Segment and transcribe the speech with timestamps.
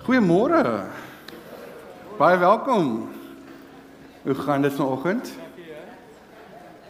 [0.00, 0.88] Goeiemôre.
[2.16, 3.10] Baie welkom.
[4.22, 5.32] Hoe gaan dit vanoggend?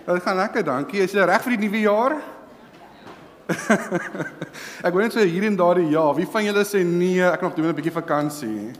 [0.07, 1.01] Dit gaan lekker, dankie.
[1.03, 2.15] Is jy reg vir die nuwe jaar?
[4.87, 7.57] ek net sê hier en daar die ja, wie van julle sê nee, ek nog
[7.59, 8.71] doen 'n bietjie vakansie.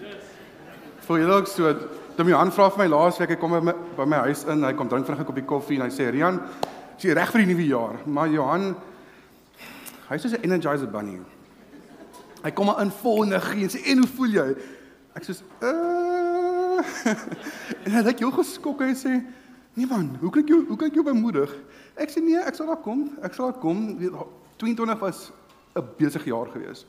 [1.09, 1.75] Vir julle ook so,
[2.15, 4.73] Tommy Han vra vir my laasweek, hy kom by my, by my huis in, hy
[4.79, 6.39] kom drink vinnig 'n koppie koffie en hy sê Rian,
[6.95, 7.99] is jy reg vir die nuwe jaar?
[8.07, 8.77] Maar Johan
[10.07, 11.19] hy sê 'n energizer bunny.
[12.41, 14.47] Hy kom maar in vol energie en sê en hoe voel jy?
[15.19, 15.37] Ek sê
[15.67, 16.81] uh
[17.85, 19.19] en hy lyk heel geskok en sê
[19.77, 21.53] nee man, hoe kyk jy hoe kyk jy bemoedig?
[22.01, 23.05] Ek sê nee, ek sal daar kom.
[23.27, 23.83] Ek sal daar kom.
[24.61, 25.31] 22 was
[25.77, 26.87] 'n besige jaar gewees.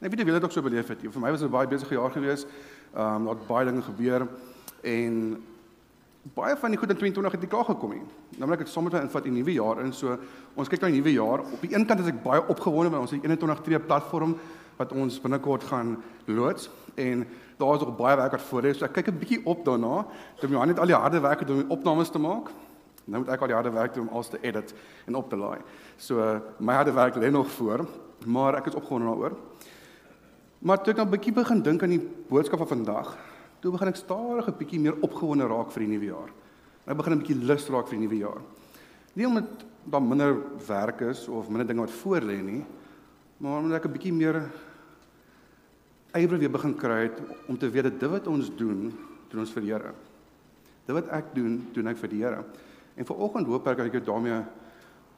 [0.00, 1.00] En ek weet jy wil dit ook so beleef het.
[1.00, 2.46] Vir my was dit 'n baie besige jaar gewees.
[2.94, 4.28] Ehm um, daar het baie dinge gebeur
[4.82, 5.42] en
[6.34, 8.02] baie van die goed in 22 het nie klaar gekom nie.
[8.38, 9.92] Naamlik ek sommer invat in die nuwe jaar in.
[9.92, 10.18] So
[10.54, 11.40] ons kyk na die nuwe jaar.
[11.40, 14.36] Op die een kant is ek baie opgewonde want ons het 21 tree platform
[14.76, 17.26] wat ons binnekort gaan loods en
[17.56, 18.74] daar is nog baie werk wat voor lê.
[18.74, 20.06] So ek kyk 'n bietjie op daarna.
[20.40, 22.50] Tom Johan het al die harde werk gedoen om opnames te maak.
[23.04, 24.74] Nou moet ek al die harde werk doen om alles te edit
[25.06, 25.58] en op te laai.
[25.96, 27.86] So my harde werk lê nog voor,
[28.26, 29.36] maar ek is opgewonde daaroor.
[30.58, 33.16] Maar toe ek nou 'n bietjie begin dink aan die boodskap van vandag,
[33.60, 36.30] toe begin ek stadig 'n bietjie meer opgewonde raak vir die nuwe jaar.
[36.86, 38.40] Ek begin 'n bietjie lus raak vir die nuwe jaar.
[39.14, 39.44] Nie omdat
[39.84, 42.64] daar minder werk is of minder dinge wat voor lê nie,
[43.38, 44.50] maar omdat ek 'n bietjie meer
[46.20, 48.90] ywer weer begin kry het om te weet dat dit wat ons doen,
[49.30, 49.94] doen ons vir die Here.
[50.86, 52.44] Dit wat ek doen, doen ek vir die Here.
[52.96, 54.38] En vanoggend hoop ek dat ek jou daarmee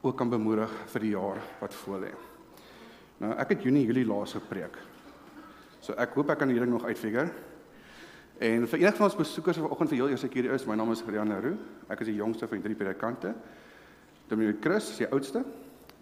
[0.01, 2.13] ook kan bemoedig vir die jaar wat voor lê.
[3.19, 4.77] Nou, ek het Junie Julie laas gepreek.
[5.83, 7.31] So ek hoop ek kan hierdie nog uitfigure.
[8.39, 11.03] En vir enige van ons besoekers vanoggend vir heel eerste keer is, my naam is
[11.03, 11.59] Rian Leroux.
[11.91, 13.33] Ek is die jongste van drie predikante.
[14.31, 15.43] Dominee Chris is die oudste,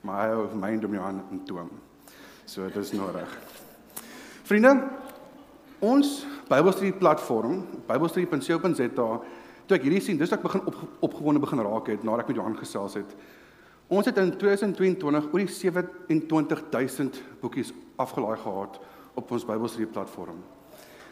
[0.05, 1.71] maar hy hou vir my en Dominee Johan in toom.
[2.45, 3.39] So dit is reg.
[4.47, 4.71] Vriende,
[5.83, 9.07] ons Bybelstudie platform, bybelstudie.co.za,
[9.67, 12.39] toe ek hierdie sien, dis ek begin op, opgewonde begin raak het nadat ek met
[12.39, 13.11] Johan gesels het.
[13.91, 18.79] Ons het in 2022 oor die 27000 boekies afgelaai gehad
[19.19, 20.39] op ons Bybelstudie platform.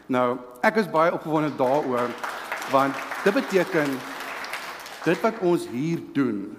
[0.08, 2.08] Nou, ek is baie opgewonde daaroor
[2.72, 3.98] want dit beteken
[5.04, 6.56] dit wat ons hier doen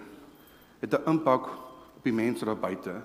[0.79, 1.49] het 'n impak
[1.97, 3.01] op die mense daar buite.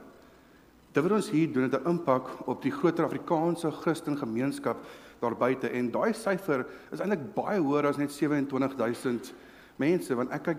[0.92, 4.76] Dit wat ons hier doen het 'n impak op die groter Afrikaanse Christen gemeenskap
[5.20, 9.34] daar buite en daai syfer is eintlik baie hoër as net 27000
[9.76, 10.58] mense want ek kyk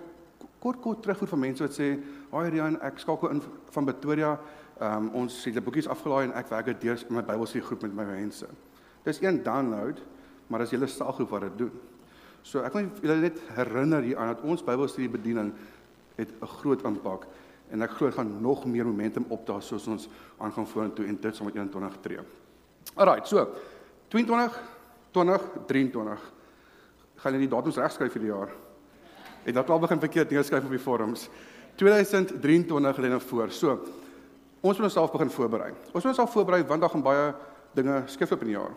[0.60, 2.00] kort kort terugvoer van mense wat sê,
[2.32, 4.40] "Haai Rian, ek skakel in van Pretoria.
[4.82, 7.82] Um, ons het die boekies afgelaai en ek werk dit deur in my Bybelstudie groep
[7.82, 8.48] met my mense."
[9.04, 10.02] Dis een download,
[10.48, 11.72] maar dis julle selfgroep wat dit doen.
[12.42, 15.54] So ek wil julle net herinner hier aan dat ons Bybelstudie bediening
[16.16, 17.28] het 'n groot impak
[17.74, 20.06] en ek glo gaan nog meer momentum opdaag soos ons
[20.38, 22.22] aangaan vorentoe en dit sommer 21 tree.
[22.94, 23.48] Alrite, so
[24.14, 24.60] 22
[25.14, 26.30] 20 23
[27.24, 28.54] gaan jy die datums regskryf vir die jaar.
[29.44, 31.28] Het dalk al begin verkeerd neerskryf op die vorms.
[31.80, 33.52] 2023 lê nou voor.
[33.52, 33.78] So
[34.64, 35.72] ons moet onsself begin voorberei.
[35.92, 37.32] Ons moet onsself voorberei want daar gaan baie
[37.74, 38.76] dinge skief op in die jaar.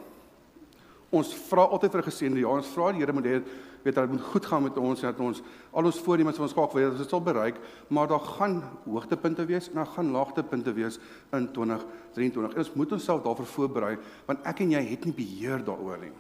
[1.15, 2.59] Ons vra altyd vir 'n geseënde jaar.
[2.63, 3.43] Ons vra die Here moet hê
[3.87, 6.47] weet dat dit moet goed gaan met ons en dat ons al ons voornemens wat
[6.49, 7.59] ons gehad het, dit sal bereik,
[7.89, 10.99] maar daar gaan hoogtepunte wees en daar gaan laagtepunte wees
[11.37, 12.53] in 2023.
[12.53, 13.95] En ons moet onsself daarvoor voorberei
[14.27, 16.15] want ek en jy het nie beheer daaroor nie.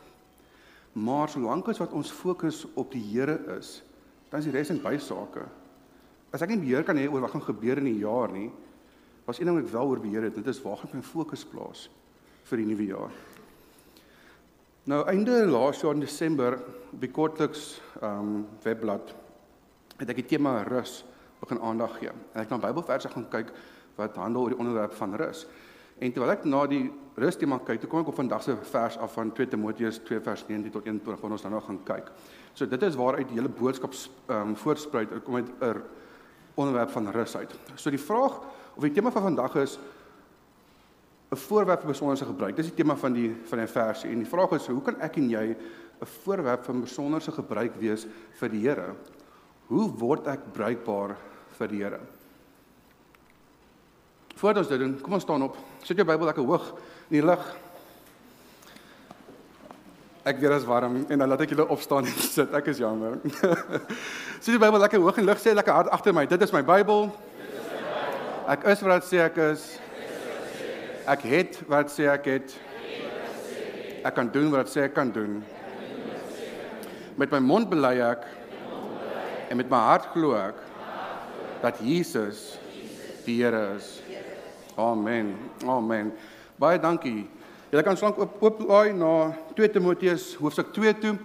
[0.96, 3.82] Maar solank as wat ons fokus op die Here is,
[4.30, 5.44] dan is die res net bysake.
[6.32, 8.48] As ek nie beheer kan hê oor wat gaan gebeur in die jaar nie,
[9.26, 11.04] was een ding wat ek wel oor beheer het, dit is waar gaan ek my
[11.04, 11.88] fokus plaas
[12.46, 13.14] vir die nuwe jaar.
[14.86, 16.54] Nou einde laas jaar in Desember
[16.92, 19.08] op die kortliks ehm um, webblad
[19.98, 21.00] het ek die tema rus
[21.40, 22.12] begin aandag gee.
[22.12, 23.50] En ek het na Bybelverse gaan kyk
[23.96, 25.40] wat handel oor die onderwerp van rus.
[25.98, 26.84] En terwyl ek na die
[27.18, 30.22] rus tema kyk, toe kom ek op vandag se vers af van 2 Timoteus 2
[30.22, 32.14] vers 19 tot 21 wat ons nog gaan kyk.
[32.54, 35.82] So dit is waaruit die hele boodskap ehm um, voorspruit kom uit 'n
[36.54, 37.58] onderwerp van rus uit.
[37.74, 38.38] So die vraag
[38.76, 39.80] of die tema van vandag is
[41.30, 42.56] 'n voorwerp vir besonderse gebruik.
[42.56, 45.16] Dis die tema van die van die versie en die vraag is hoe kan ek
[45.16, 45.56] en jy
[46.00, 48.06] 'n voorwerp van besonderse gebruik wees
[48.38, 48.94] vir die Here?
[49.66, 51.16] Hoe word ek bruikbaar
[51.58, 52.00] vir die Here?
[54.36, 55.56] Voordat ons dit doen, kom ons staan op.
[55.82, 56.74] Sit jou Bybel lekker hoog
[57.08, 57.56] in die lig.
[60.24, 62.52] Ek weer as warm en dan laat ek julle opstaan en sit.
[62.52, 63.18] Ek is jammer.
[64.42, 66.26] Sit jou Bybel lekker hoog en lig sê lekker hard agter my.
[66.26, 67.08] Dit is my Bybel.
[68.46, 69.85] Ek is wat sê ek is.
[71.06, 72.56] Ek het wat sê ek het.
[74.06, 75.38] Ek kan doen wat sê ek kan doen.
[77.16, 78.26] Met my mond bely ek
[79.50, 80.58] en met my hart glo ek
[81.62, 82.58] dat Jesus
[83.24, 84.02] die Here is.
[84.76, 85.34] Amen.
[85.64, 86.12] Amen.
[86.60, 87.24] Baie dankie
[87.74, 91.16] Jy kan slank oop ooplaai na 2 Timoteus hoofstuk 2 toe.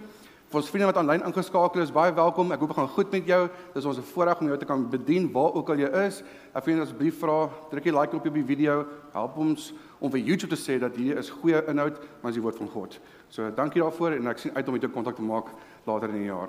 [0.52, 2.50] Vir ons vriende wat aanlyn ingeskakel is, baie welkom.
[2.52, 3.38] Ek hoop dit gaan goed met jou.
[3.72, 6.22] Dis ons 'n voorreg om jou te kan bedien waar ook al jy is.
[6.54, 8.84] Ek vriende asseblief vra, druk die like knop op die video.
[9.12, 12.42] Help ons om vir YouTube te sê dat hier is goeie inhoud, maar is die
[12.42, 13.00] woord van God.
[13.30, 15.46] So dankie daarvoor en ek sien uit om met jou kontak te maak
[15.86, 16.48] later in die jaar.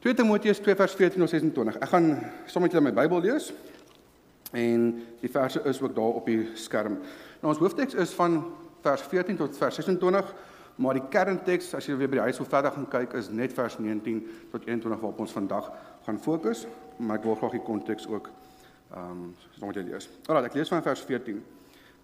[0.00, 1.76] 2 Timoteus 2 vers 14 tot 26.
[1.76, 3.52] Ek gaan sommer net uit my Bybel lees.
[4.52, 6.98] En die verse is ook daar op die skerm.
[7.40, 8.44] Nou ons hoofteks is van
[8.82, 10.34] vers 14 tot vers 26.
[10.76, 13.54] Maar die kernteks as jy weer by die huis wil verder gaan kyk is net
[13.56, 14.18] vers 19
[14.52, 15.70] tot 21 waarop ons vandag
[16.04, 16.66] gaan fokus,
[17.00, 18.28] maar ek wil graag die konteks ook
[18.92, 19.22] ehm um,
[19.56, 20.08] sommer jy lees.
[20.28, 21.40] Alraai, ek lees van vers 14.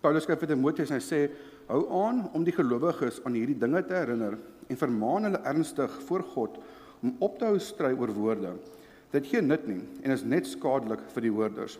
[0.02, 1.20] Paulus skryf vir Timoteus en hy sê:
[1.68, 6.24] "Hou aan om die gelowiges aan hierdie dinge te herinner en vermaan hulle ernstig voor
[6.34, 6.58] God
[7.02, 8.56] om op te hou stry oor woorde.
[9.12, 11.78] Dit gee nut nie en is net skadelik vir die hoorders."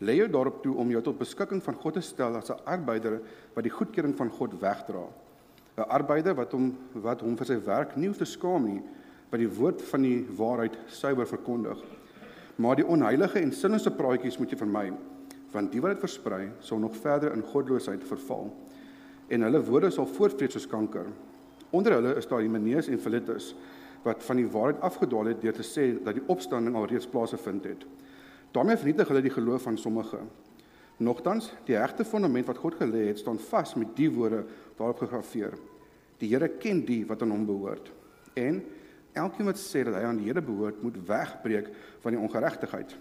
[0.00, 3.20] Lê jou daarop toe om jou tot beskikking van God te stel as 'n arbeider
[3.54, 5.04] wat die goedkeuring van God wegdra.
[5.76, 8.82] 'n arbeider wat hom wat hom vir sy werk nie hoef te skaam nie,
[9.30, 11.78] wat die woord van die waarheid suiwer verkondig.
[12.56, 14.92] Maar die onheilige en sinnelose praatjies moet jy vermy,
[15.52, 18.52] want die wat dit versprei, sal nog verder in goddeloosheid verval.
[19.28, 21.06] En hulle woorde sal voortvreet soos kanker.
[21.70, 23.54] Onder hulle is daar Hymeneus en Philetus
[24.04, 27.86] wat van die waarheid afgedwaal het deur te sê dat die opstanding alreeds plaasgevind het.
[28.54, 30.18] daarmee vernietig hulle die geloof van sommige.
[31.02, 34.44] Nogtans, die regte fondament wat God gelê het, staan vas met die woorde
[34.78, 35.56] daarop gegraveer.
[36.22, 37.90] Die Here ken die wat aan hom behoort.
[38.38, 38.60] En
[39.12, 41.72] elkeen wat sê dat hy aan die Here behoort, moet wegbreek
[42.04, 42.94] van die ongeregtigheid.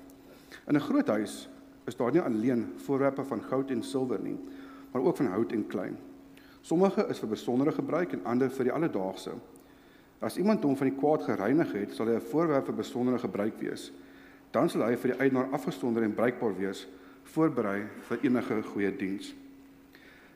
[0.67, 1.49] In 'n groot huis
[1.85, 4.37] is daar nie alleen voorwerpe van goud en silwer nie,
[4.91, 5.91] maar ook van hout en klei.
[6.61, 9.31] Sommige is vir besondere gebruik en ander vir die alledaagse.
[10.19, 13.59] As iemand hom van die kwaad gereinig het, sal hy 'n voorwerp vir besondere gebruik
[13.59, 13.91] wees.
[14.51, 16.87] Dan sal hy vir die eienaar afgesonder en bruikbaar wees
[17.23, 19.33] voorberei vir enige goeie diens.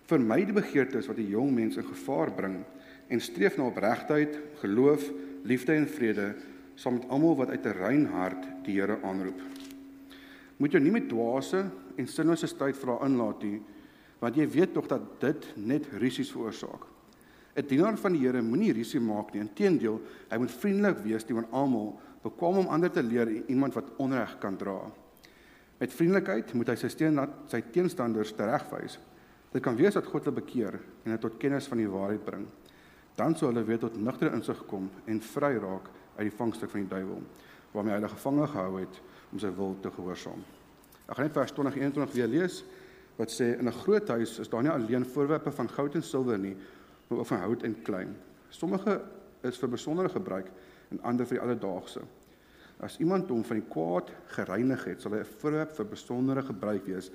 [0.07, 2.63] Vermy die begeertes wat 'n jong mens in gevaar bring
[3.07, 5.12] en streef na opregtheid, geloof,
[5.44, 6.36] liefde en vrede
[6.75, 9.42] saam met almal wat uit 'n rein hart die Here aanroep.
[10.57, 13.62] Moet jy nie met dwaase en sinnelose stryd vra inlaat nie,
[14.19, 16.86] want jy weet tog dat dit net risies veroorsaak.
[17.57, 19.42] 'n Dienaar van die Here moenie risie maak nie.
[19.42, 24.38] Inteendeel, hy moet vriendelik wees teenoor almal, bekwam om ander te leer iemand wat onreg
[24.40, 24.92] kan dra.
[25.77, 27.19] Met vriendelikheid moet hy sy steen
[27.51, 28.97] sy teenstanders teregwys.
[29.53, 32.47] Dit kan wees dat God hulle bekeer en hulle tot kennis van die waarheid bring.
[33.18, 36.83] Dan sou hulle weer tot nugtere insig kom en vry raak uit die vangstuk van
[36.85, 37.21] die duiwel
[37.74, 39.00] waarmee hy hulle gevange gehou het
[39.31, 40.44] om sy wil te gehoorsaam.
[41.07, 42.62] Ek gaan net vers 20:21 weer lees
[43.18, 46.39] wat sê in 'n groot huis is daar nie alleen voorwerpe van goud en silwer
[46.39, 46.56] nie,
[47.07, 48.07] maar ook van hout en klei.
[48.50, 49.01] Sommige
[49.41, 50.51] is vir besondere gebruik
[50.91, 52.01] en ander vir die alledaagse.
[52.79, 56.85] As iemand hom van die kwaad gereinig het, sal hy 'n voorwerp vir besondere gebruik
[56.85, 57.09] wees.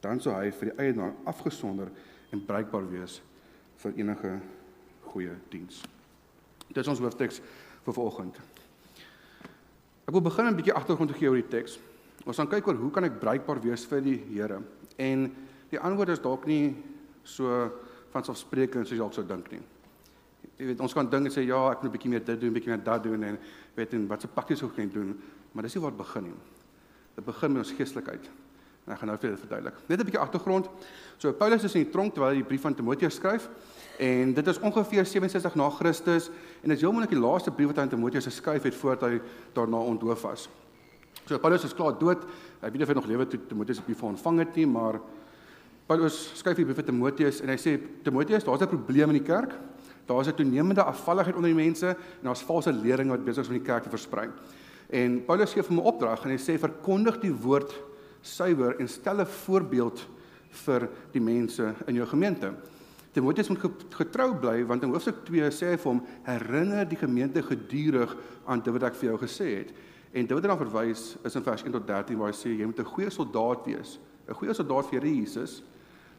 [0.00, 1.88] Dan sou hy vir die eienaar afgesonder
[2.32, 3.22] en bruikbaar wees
[3.76, 4.40] vir enige
[5.02, 5.82] goeie diens.
[6.68, 7.40] Dit is ons hoofteks
[7.84, 8.36] vir vanoggend.
[10.06, 11.78] Ek wil begin 'n bietjie agtergrond gee oor die teks.
[12.26, 14.62] Ons gaan kyk oor hoe kan ek bruikbaar wees vir die Here?
[14.98, 15.32] En
[15.70, 16.76] die antwoord is dalk nie
[17.24, 17.70] so
[18.12, 19.60] vanselfsprekend soos jy dalk sou dink nie.
[20.56, 22.52] Jy weet ons kan dink en sê ja, ek moet 'n bietjie meer dit doen,
[22.52, 23.38] bietjie meer dat doen en
[23.74, 25.20] weet en wat se pakkies ook kan doen,
[25.52, 26.34] maar dis nie waar dit begin nie.
[27.14, 28.30] Dit begin met ons geestelikheid.
[28.86, 29.74] En ek gaan nou vir dit verduidelik.
[29.88, 30.68] Net 'n bietjie agtergrond.
[31.18, 33.48] So Paulus is in die tronk terwyl hy die brief aan Timoteus skryf
[33.98, 36.28] en dit is ongeveer 67 na Christus
[36.62, 39.20] en dit is heeltemal die laaste brief wat hy aan Timoteus geskryf het voordat hy
[39.54, 40.48] daarna onthoof was.
[41.26, 42.24] So Paulus is klaar dood.
[42.60, 45.00] Hy weet of hy nog lewe toe Timoteus die brief ontvang het nie, maar
[45.86, 49.26] Paulus skryf die brief aan Timoteus en hy sê Timoteus, daar's 'n probleem in die
[49.26, 49.54] kerk.
[50.06, 53.58] Daar's 'n toenemende afvalligheid onder die mense en daar's valse lering wat besig is om
[53.58, 54.30] die kerk te versprei.
[54.90, 57.74] En Paulus gee vir hom 'n opdrag en hy sê verkondig die woord
[58.20, 60.06] suiwer en stel 'n voorbeeld
[60.50, 62.54] vir die mense in jou gemeente.
[63.12, 63.60] Timoteus moet
[63.90, 68.60] getrou bly want in hoofstuk 2 sê hy vir hom herinner die gemeente gedurig aan
[68.60, 69.72] dit wat ek vir jou gesê het.
[70.12, 72.66] En dit wat dan verwys is in vers 1 tot 13 waar hy sê jy
[72.66, 73.98] moet 'n goeie soldaat wees,
[74.28, 75.62] 'n goeie soldaat vir Jesus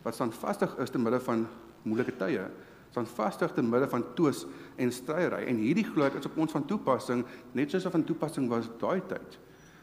[0.03, 1.47] wat standvastig is te midde van
[1.83, 2.49] moeilike tye
[2.97, 4.45] standvastig te midde van toos
[4.81, 7.23] en stryery en hierdie glo ek is op ons van toepassing
[7.57, 9.37] net soos van toepassing was daai tyd.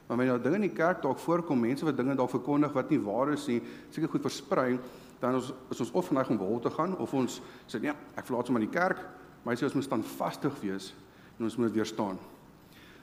[0.04, 3.00] Maar wanneer dinge in die kerk dalk voorkom, mense wat dinge dalk verkondig wat nie
[3.00, 3.62] waar is nie,
[3.94, 4.74] seker goed versprei,
[5.22, 7.40] dan is, is ons of geneig om wol te gaan of ons
[7.70, 9.00] sê nee, ek verlaat sommer die kerk,
[9.44, 10.92] maar sê ons moet standvastig wees
[11.38, 12.20] en ons moet weer staan.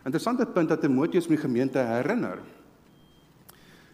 [0.05, 2.41] Interessante punt dat Timoteus my gemeente herinner.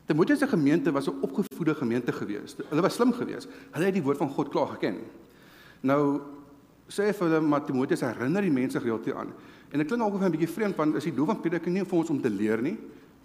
[0.07, 2.61] Timoteus se gemeente was 'n opgevoede gemeente geweest.
[2.69, 3.47] Hulle was slim geweest.
[3.71, 4.95] Hulle het die woord van God klaar geken.
[5.81, 6.21] Nou
[6.87, 9.33] sê vir hulle maar Timoteus herinner die mense gereeld hier aan.
[9.71, 11.85] En dit klink ook of 'n bietjie vreemd want is die doel van prediking nie
[11.85, 12.77] vir ons om te leer nie,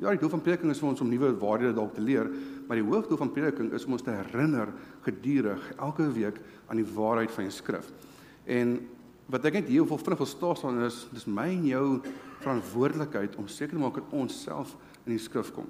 [0.03, 2.27] Ja, die doel van prediking is vir ons om nuwe waarhede dalk te leer,
[2.67, 4.73] maar die hoofdoel van prediking is om ons te herinner
[5.05, 7.93] gedurig elke week aan die waarheid van die skrif.
[8.51, 8.81] En
[9.31, 11.85] wat ek net hier wil vinnig wil staan is dis my en jou
[12.43, 15.69] verantwoordelikheid om seker te maak dat ons self in die skrif kom.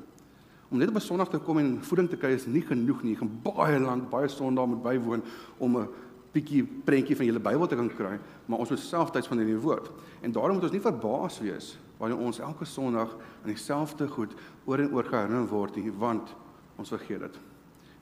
[0.73, 3.13] Om net op 'n Sondag te kom en voeding te kry is nie genoeg nie.
[3.13, 5.23] Jy gaan baie lank, baie Sondae moet bywoon
[5.59, 5.89] om 'n
[6.33, 9.61] bietjie prentjie van julle Bybel te kan kry, maar ons moet self tyd van hierdie
[9.61, 9.91] woord.
[10.25, 14.33] En daarom moet ons nie verbaas wees wanneer ons elke Sondag aan dieselfde goed
[14.67, 16.33] oor en oor geherinner word nie, want
[16.81, 17.37] ons vergeet dit.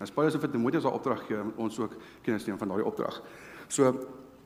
[0.01, 2.73] En Paulus het vir Timoteus daai opdrag gegee om ons ook kennis te neem van
[2.73, 3.19] daardie opdrag.
[3.69, 3.93] So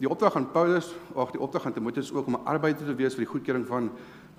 [0.01, 3.15] die opdrag aan Paulus, ag die opdrag aan Timoteus ook om 'n arbeider te wees
[3.15, 3.91] vir die goedkeuring van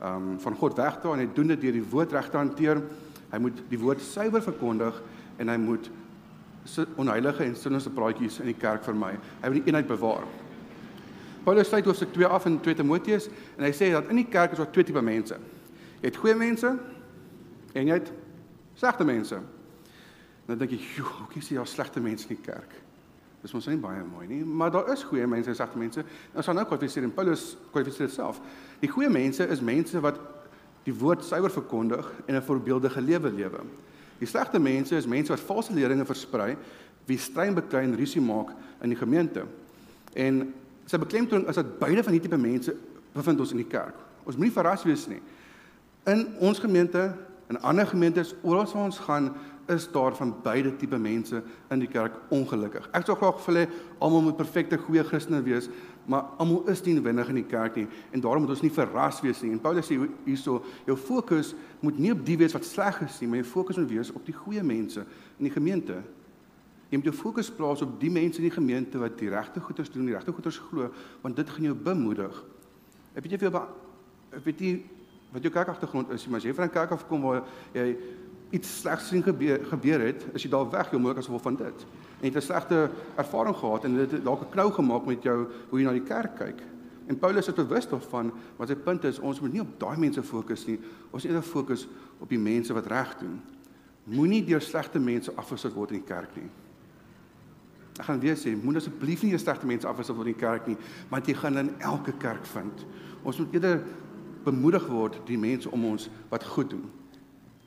[0.01, 2.37] ehm um, van God weg te en hy doen dit deur die woord reg te
[2.37, 2.83] hanteer.
[3.31, 5.01] Hy moet die woord suiwer verkondig
[5.37, 5.89] en hy moet
[6.95, 9.13] onheilige en sinnelose praatjies in die kerk vermy.
[9.41, 10.25] Hy moet die eenheid bewaar.
[11.45, 14.55] Paulus sluit hoofstuk 2 af in 2 Timoteus en hy sê dat in die kerk
[14.55, 15.38] is daar twee tipe mense.
[16.01, 16.72] Jy het goeie mense
[17.74, 18.10] en jy het
[18.79, 19.38] slegte mense.
[20.45, 22.74] Dan dink jy, "Joe, hoe kies jy al slegte mense in die kerk?"
[23.41, 26.03] Dis mos nie baie mooi nie, maar daar is goeie mense en sagte mense.
[26.34, 28.39] Ons gaan nou kwalifiseer en Paulus kwalifiseer self.
[28.79, 30.17] Die goeie mense is mense wat
[30.84, 33.60] die woord suiwer verkondig en 'n voorbeeldige lewe lewe.
[34.19, 36.55] Die slegte mense is mense wat valse leringe versprei,
[37.05, 39.45] wie stryd beklei en rusie maak in die gemeente.
[40.15, 40.53] En
[40.89, 42.75] sy beklemtoon is dat beide van hierdie tipe mense
[43.15, 43.98] bevind ons in die kerk.
[44.25, 45.22] Ons moenie verras wees nie.
[46.10, 47.10] In ons gemeente
[47.51, 49.34] en ander gemeentes oral waar ons gaan,
[49.67, 51.41] is daar van beide tipe mense
[51.74, 52.86] in die kerk ongelukkig.
[52.93, 53.65] Ek sou graag wil hê
[53.98, 55.69] almal moet perfekte goeie Christene wees,
[56.05, 59.21] maar almal is nie noodwendig in die kerk nie en daarom moet ons nie verras
[59.25, 59.51] wees nie.
[59.55, 63.29] En Paulus sê hierso, jou fokus moet nie op die wees wat sleg is nie,
[63.31, 65.05] maar jou fokus moet wees op die goeie mense
[65.38, 66.01] in die gemeente.
[66.91, 69.89] Jy moet jou fokus plaas op die mense in die gemeente wat die regte goeders
[69.91, 70.91] doen, die regte goeders glo,
[71.24, 72.43] want dit gaan jou bemoedig.
[73.15, 73.57] Ek weet jy veel
[74.35, 74.75] ek weet nie
[75.31, 77.43] wat jou kerkagtergrond is, maar as jy van 'n kerk af kom waar
[77.74, 77.97] jy
[78.51, 81.55] iets slegs sien gebeur gebeur het, is jy daar weg jou moontlik as gevolg van
[81.55, 81.85] dit.
[82.19, 85.48] En het 'n slegte ervaring gehad en dit het dalk 'n knou gemaak met jou
[85.69, 86.62] hoe jy na die kerk kyk.
[87.05, 90.24] En Paulus is bewus daarvan wat sy punt is, ons moet nie op daai mense
[90.24, 90.79] fokus nie.
[91.12, 91.88] Ons moet eerder fokus
[92.19, 93.41] op die mense wat reg doen.
[94.03, 96.50] Moenie deur slegte mense afgesit word in die kerk nie.
[98.00, 100.67] Ek gaan weer sê, moenie asseblief nie deur slegte mense afgesit word in die kerk
[100.67, 100.77] nie,
[101.10, 102.86] want jy gaan in elke kerk vind.
[103.24, 103.84] Ons moet eerder
[104.45, 106.86] bemoedig word die mense om ons wat goed doen.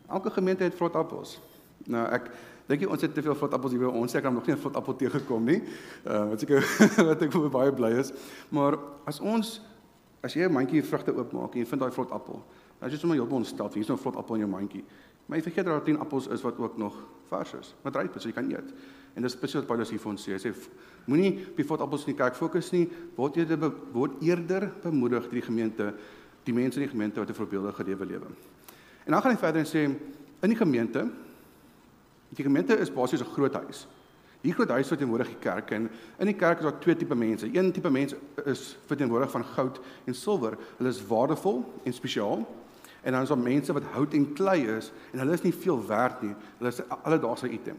[0.08, 1.38] Elke gemeente het vrot appels.
[1.86, 2.30] Nou ek
[2.68, 4.14] dink ons het te veel vrot appels hier by ons.
[4.14, 5.62] Ek het nog nie 'n vrot appel teëgekom nie.
[6.04, 6.62] Uh wat seker
[7.08, 8.12] wat ek baie bly is.
[8.50, 9.60] Maar as ons
[10.22, 12.44] as jy 'n mandjie vrugte oopmaak en jy vind daai vrot appel,
[12.82, 13.70] is dit sommer heel ontstel.
[13.72, 14.84] Hier's nou 'n vrot appel in jou mandjie.
[15.26, 16.94] Maar jy vergeet dat daar 10 appels is wat ook nog
[17.28, 17.74] vars is.
[17.82, 18.72] Wat ryp is, so jy kan eet.
[19.14, 20.32] En dis presies wat Paulus hier vir ons sê.
[20.32, 20.52] Hy sê
[21.04, 22.88] moenie op die vrot appels in die kerk fokus nie.
[23.16, 25.94] Word eerder word eerder bemoedig deur die gemeente,
[26.44, 28.26] die mense in die gemeente wat 'n voorbeeldige lewe lewe.
[29.04, 29.84] En dan gaan hy verder en sê
[30.42, 31.10] in die gemeente
[32.28, 33.86] die gemeente is basies 'n groot huis.
[34.40, 37.48] Hier groot huis verteenwoordig die kerk en in die kerk is daar twee tipe mense.
[37.52, 40.56] Een tipe mense is verteenwoordig van goud en silwer.
[40.76, 42.46] Hulle is waardevol en spesiaal.
[43.02, 45.86] En dan is daar mense wat hout en klei is en hulle is nie veel
[45.86, 46.34] werd nie.
[46.58, 47.76] Hulle is alledaagse item.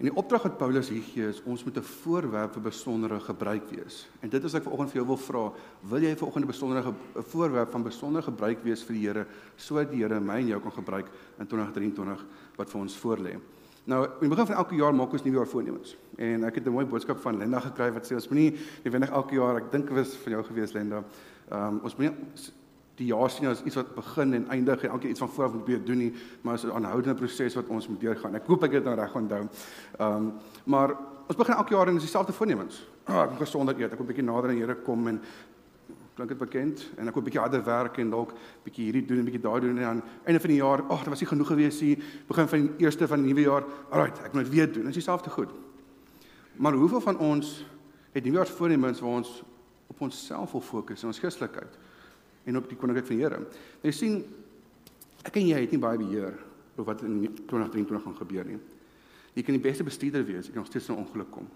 [0.00, 3.68] En die opdrag wat Paulus hier gee is ons moet 'n voorwerp vir besondere gebruik
[3.68, 4.08] wees.
[4.20, 5.52] En dit is ek vanoggend vir jou wil vra,
[5.82, 9.26] wil jy vanoggend 'n besondere 'n voorwerp van besondere gebruik wees vir die Here
[9.56, 11.06] sodat die Here my en jou kan gebruik
[11.38, 12.24] in 2023
[12.56, 13.38] wat vir ons voorlê.
[13.84, 15.96] Nou, in die begin van elke jaar maak ons nuwe jaar voornemens.
[16.16, 19.10] En ek het 'n mooi boodskap van Linda gekry wat sê ons moenie nie wendig
[19.10, 21.04] elke jaar, ek dink dit was van jou gewees Linda.
[21.50, 22.16] Ehm um, ons moenie
[23.00, 25.66] die jaar sien as iets wat begin en eindig en elke iets van vooraf moet
[25.66, 28.34] weer doen nie, maar is 'n aanhoudende proses wat ons moet deurgaan.
[28.34, 29.48] Ek hoop ek het dit nou reg onthou.
[29.98, 30.32] Ehm um,
[30.64, 32.88] maar ons begin elke jaar en dis dieselfde voornemens.
[33.04, 35.20] Ah, ek moet gesonder eet, ek moet 'n bietjie nader aan die Here kom en
[36.14, 38.32] klink dit bekend en ek moet 'n bietjie harder werk en dalk
[38.64, 40.98] bietjie hierdie doen en bietjie daai doen en aan einde van die jaar, ag, oh,
[40.98, 41.98] dit was nie genoeg gewees nie.
[42.26, 44.84] Begin van die eerste van die nuwe jaar, alright, ek moet dit weer doen.
[44.84, 45.50] Dis dieselfde goed.
[46.56, 47.64] Maar hoeveel van ons
[48.12, 49.42] het nuwe jaar voornemens waar ons
[49.86, 51.78] op onsself wil fokus en ons geestelikheid?
[52.44, 53.40] En op die koninkryk van die Here.
[53.84, 54.20] Jy sien
[55.26, 56.36] ek en jy het nie baie beheer
[56.76, 57.18] oor wat in
[57.48, 58.60] 2023 gaan gebeur nie.
[59.36, 61.48] Jy kan die beste bestuurder wees, jy kan steeds in ongeluk kom.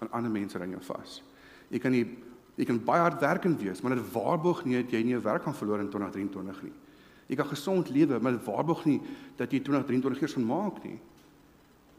[0.00, 1.18] Want ander mense ry jou vas.
[1.72, 2.06] Jy kan nie
[2.60, 5.46] jy kan baie hard werkend wees, maar dit waarborg nie dat jy nie jou werk
[5.46, 6.74] gaan verloor in 2023 nie.
[7.30, 8.98] Jy kan gesond lewe, maar dit waarborg nie
[9.38, 10.98] dat jy 2023 eers gaan maak nie.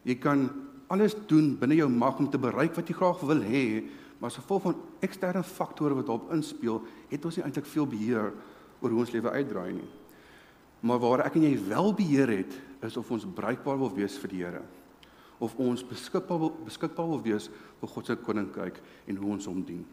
[0.05, 0.45] Jy kan
[0.93, 3.63] alles doen binne jou mag om te bereik wat jy graag wil hê,
[4.23, 6.77] maar as gevolg van eksterne faktore wat op inspel,
[7.09, 8.29] het ons nie eintlik veel beheer
[8.79, 9.89] oor hoe ons lewe uitdraai nie.
[10.87, 12.55] Maar waar ek en jy wel beheer het,
[12.87, 14.63] is of ons bruikbaar wil wees vir die Here.
[15.43, 17.49] Of ons beskikbaar wil beskikbaar wil wees
[17.81, 18.79] vir God se koninkryk
[19.11, 19.83] en hoe ons hom dien.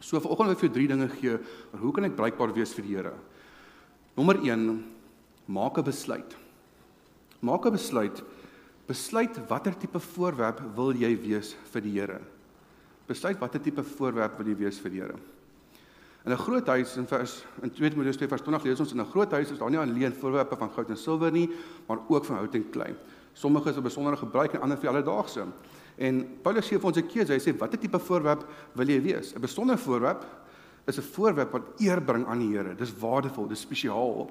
[0.00, 2.74] So vanoggend wil ek vir jou drie dinge gee oor hoe kan ek bruikbaar wees
[2.74, 3.16] vir die Here.
[4.18, 4.70] Nommer 1
[5.46, 6.36] Maak 'n besluit.
[7.38, 8.22] Maak 'n besluit.
[8.88, 12.33] Besluit watter tipe voorwerp wil jy wees vir die Here?
[13.06, 15.16] Besluit watter tipe voorwerp wil jy wees vir die Here?
[16.24, 19.00] In 'n groot huis in vers in 2 Timoteus 2 vers 20 lees ons in
[19.00, 21.50] 'n groot huis is daar nie alleen voorwerpe van goud en silwer nie,
[21.86, 22.94] maar ook van hout en klei.
[23.34, 25.46] Sommige is op besondere gebruik en ander vir alledaagse.
[25.98, 27.32] En Paulus gee vir ons 'n keuse.
[27.32, 29.34] Hy sê watter tipe voorwerp wil jy wees?
[29.34, 30.24] 'n Besondere voorwerp
[30.86, 32.74] is 'n voorwerp wat eer bring aan die Here.
[32.74, 34.30] Dis waardevol, dis spesiaal.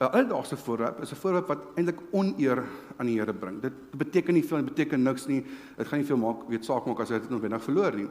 [0.00, 2.64] 'n Alledaagse voorwerp is 'n voorwerp wat eintlik oneer
[2.96, 3.60] aan die Here bring.
[3.60, 5.44] Dit beteken nie veel, dit beteken niks nie.
[5.76, 8.08] Dit gaan nie veel maak weet saak maak as jy dit noodwendig verloor nie.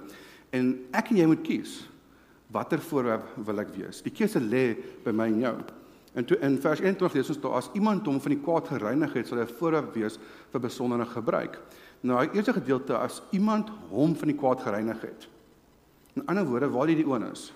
[0.50, 1.90] En ek en jy moet kies
[2.48, 4.02] watter voorwerp wil ek wees?
[4.02, 5.56] Die keuse lê by my en jou.
[6.14, 9.14] En toe in vers 21 lees ons daar as iemand hom van die kwaad gereinig
[9.14, 10.20] het, sal hy 'n voorwerp wees
[10.52, 11.60] vir besondere gebruik.
[12.02, 15.28] Nou, die eerste gedeelte as iemand hom van die kwaad gereinig het.
[16.14, 17.54] In ander woorde, waar lê die onus?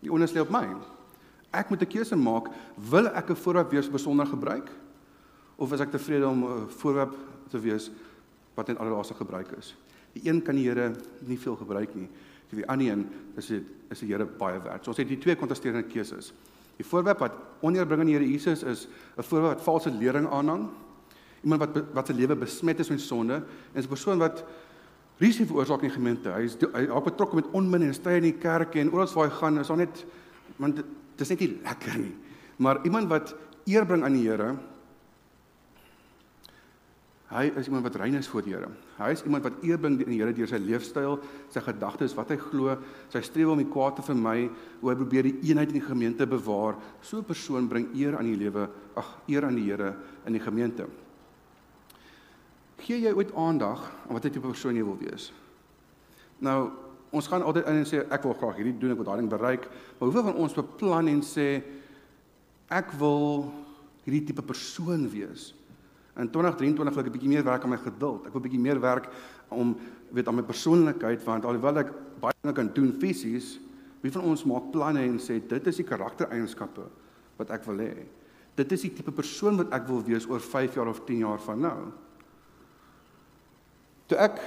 [0.00, 0.93] Die onus lê op my.
[1.54, 2.48] Ek moet 'n keuse maak,
[2.90, 4.70] wil ek 'n voorwerp wees vir besondere gebruik
[5.56, 7.14] of is ek tevrede om 'n voorwerp
[7.50, 7.90] te wees
[8.54, 9.76] wat net alledaagse gebruik is?
[10.12, 10.94] Die een kan die Here
[11.26, 12.08] nie veel gebruik nie
[12.54, 13.04] vir die ander een
[13.40, 14.84] is dit is die Here baie werd.
[14.84, 16.32] So ons het die twee kontrasterende keuses.
[16.78, 18.86] Die voorwerp wat oneerbring aan die Here Jesus is
[19.18, 20.68] 'n voorwerp wat valse lering aanhang.
[21.42, 23.42] Iemand wat wat se lewe besmet is met sonde
[23.74, 24.44] en 'n persoon wat
[25.18, 26.30] risiko veroorsaak in die gemeente.
[26.30, 29.28] Hy is hy is betrokke met onmin en stry in die kerk en oral waar
[29.28, 30.04] hy gaan is daar net
[30.56, 30.82] want
[31.14, 32.14] dit is net nie lekker nie.
[32.58, 33.34] Maar iemand wat
[33.66, 34.54] eer bring aan die Here
[37.34, 38.68] Hy is iemand wat rein is voor die Here.
[38.94, 41.16] Hy is iemand wat eer bring aan die Here deur sy leefstyl,
[41.50, 42.76] sy gedagtes, wat hy glo,
[43.10, 44.50] sy streef om die kwaad te vermy,
[44.82, 46.78] hoe hy probeer die eenheid in die gemeente bewaar.
[47.02, 50.44] So 'n persoon bring eer aan die lewe, ag, eer aan die Here in die
[50.44, 50.86] gemeente.
[52.78, 55.32] Gee jy ooit aandag aan watter tipe persoon jy wil wees?
[56.38, 56.70] Nou,
[57.14, 59.68] ons gaan altyd in en sê ek wil graag hierdie doen, ek wil daardie bereik,
[59.98, 61.48] maar hoeveel van ons beplan en sê
[62.74, 63.46] ek wil
[64.04, 65.52] hierdie tipe persoon wees?
[66.20, 68.26] In 2023 wil ek 'n bietjie meer werk aan my geduld.
[68.26, 69.10] Ek wil 'n bietjie meer werk
[69.50, 69.76] om
[70.12, 71.90] weet aan my persoonlikheid want alhoewel ek
[72.20, 73.58] baie dinge kan doen fisies,
[74.00, 76.86] wie van ons maak planne en sê dit is die karaktereienskappe
[77.38, 78.06] wat ek wil hê.
[78.54, 81.40] Dit is die tipe persoon wat ek wil wees oor 5 jaar of 10 jaar
[81.40, 81.92] van nou.
[84.06, 84.38] Toe ek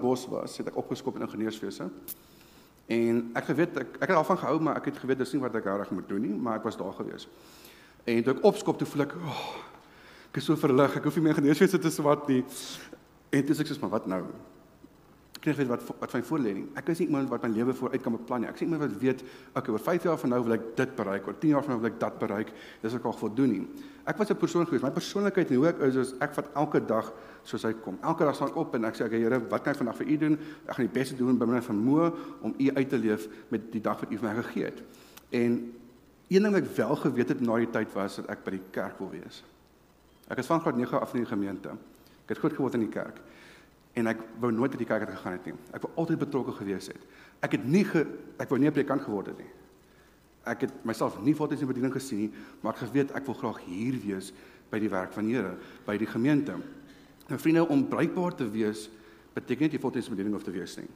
[0.00, 1.88] Bos was, het ek opgeskop in ingenieurswese.
[2.92, 5.54] En ek geweet ek ek het daarvan gehou, maar ek het geweet dis nie wat
[5.56, 7.28] ek reg moet doen nie, maar ek was daar gewees.
[8.04, 9.44] En toe ek opskop toe voel ek, oh,
[10.32, 10.94] Ek is so verlig.
[10.96, 12.40] Ek hoef nie meer geneeswese te swat nie.
[13.36, 14.22] En dis ek sê maar wat nou?
[15.42, 16.68] Ek kry weet wat wat van voor lê nie.
[16.78, 18.48] Ek is nie iemand wat my lewe vooruit kan beplan nie.
[18.52, 19.24] Ek sê iemand wat weet,
[19.58, 21.78] okay, oor 5 jaar van nou wil ek dit bereik, oor 10 jaar van nou
[21.82, 22.52] wil ek dat bereik.
[22.84, 23.64] Dis ek al voldoen nie.
[24.06, 24.84] Ek was 'n persoon gewees.
[24.86, 27.98] My persoonlikheid en hoe ek is, is ek vat elke dag soos hy kom.
[28.02, 30.06] Elke dag staan ek op en ek sê okay, Here, wat kan ek vandag vir
[30.06, 30.38] u doen?
[30.68, 33.80] Ek gaan die beste doen binne my vermoë om u uit te leef met die
[33.80, 34.82] dag wat u vir my gegee het.
[35.32, 35.74] En
[36.28, 38.66] een ding wat ek wel geweet het na die tyd was dat ek by die
[38.70, 39.42] kerk wil wees.
[40.30, 41.74] Ek is van graad 9 af in die gemeente.
[42.24, 43.18] Ek het groot geword in die kerk.
[43.92, 45.54] En ek wou nooit uit die kerk uit gegaan het nie.
[45.76, 47.02] Ek wou altyd betrokke gewees het.
[47.44, 48.06] Ek het nie ge,
[48.40, 49.50] ek wou nie 'n predikant geword het nie.
[50.44, 53.60] Ek het myself nie voltyds in bediening gesien nie, maar ek geweet ek wil graag
[53.66, 54.32] hier wees
[54.70, 56.56] by die werk van die Here, by die gemeente.
[57.28, 58.88] Nou vriende, om bruikbaar te wees
[59.34, 60.88] beteken nie jy voltyds in bediening hoef te wees nie.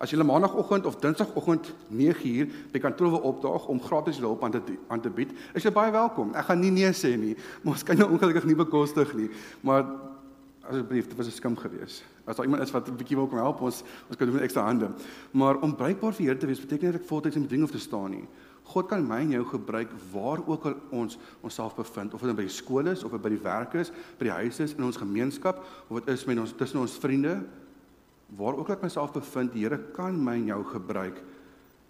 [0.00, 4.76] As jy maandagooggend of dinsdagoggend 9uur by kantoor wil opdaag om gratis hulp aan te
[4.88, 6.32] aan te bied, is jy baie welkom.
[6.32, 9.28] Ek gaan nie nee sê nie, maar ons kan jou ongelukkig nie bekostig nie.
[9.60, 9.84] Maar
[10.68, 12.02] asseblief, dit was 'n skim gewees.
[12.24, 14.44] As daar iemand is wat 'n bietjie wil kom help ons, ons kan doen met
[14.44, 14.90] ekstra hande.
[15.30, 17.80] Maar om bruikbaar vir Here te wees beteken nie dat ek voltyds in bediening hoef
[17.80, 18.28] te staan nie.
[18.64, 22.42] God kan my en jou gebruik waar ook al ons onsself bevind, of dit by
[22.42, 25.64] die skool is of by die werk is, by die huis is, in ons gemeenskap
[25.88, 27.40] of dit is met ons tussen ons vriende
[28.36, 31.22] waar ook al ek myself bevind, die Here kan my en jou gebruik.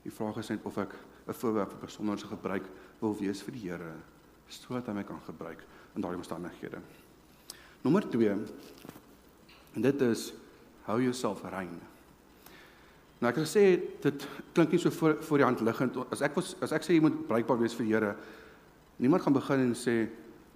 [0.02, 0.94] Die vraag is net of ek
[1.28, 2.64] 'n voorbeeld vir besonderse gebruik
[3.00, 3.92] wil wees vir die Here
[4.48, 5.62] sodat hy my kan gebruik
[5.94, 6.80] in daardie omstandighede.
[7.80, 8.28] Nommer 2.
[9.72, 10.32] En dit is
[10.88, 11.72] hou jouself rein.
[13.20, 13.64] Nou ek het gesê
[14.02, 16.96] dit klink nie so voor voor die hand liggend as ek was as ek sê
[16.96, 18.14] jy moet bruikbaar wees vir die Here.
[19.00, 20.08] Niemand gaan begin en sê,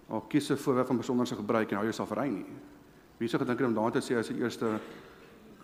[0.09, 2.47] "Ag, oh, kies 'n voorbeeld van besonderse gebruik en hou jouself rein nie."
[3.19, 4.81] Wie sou gedink het om daaraan te sê as die eerste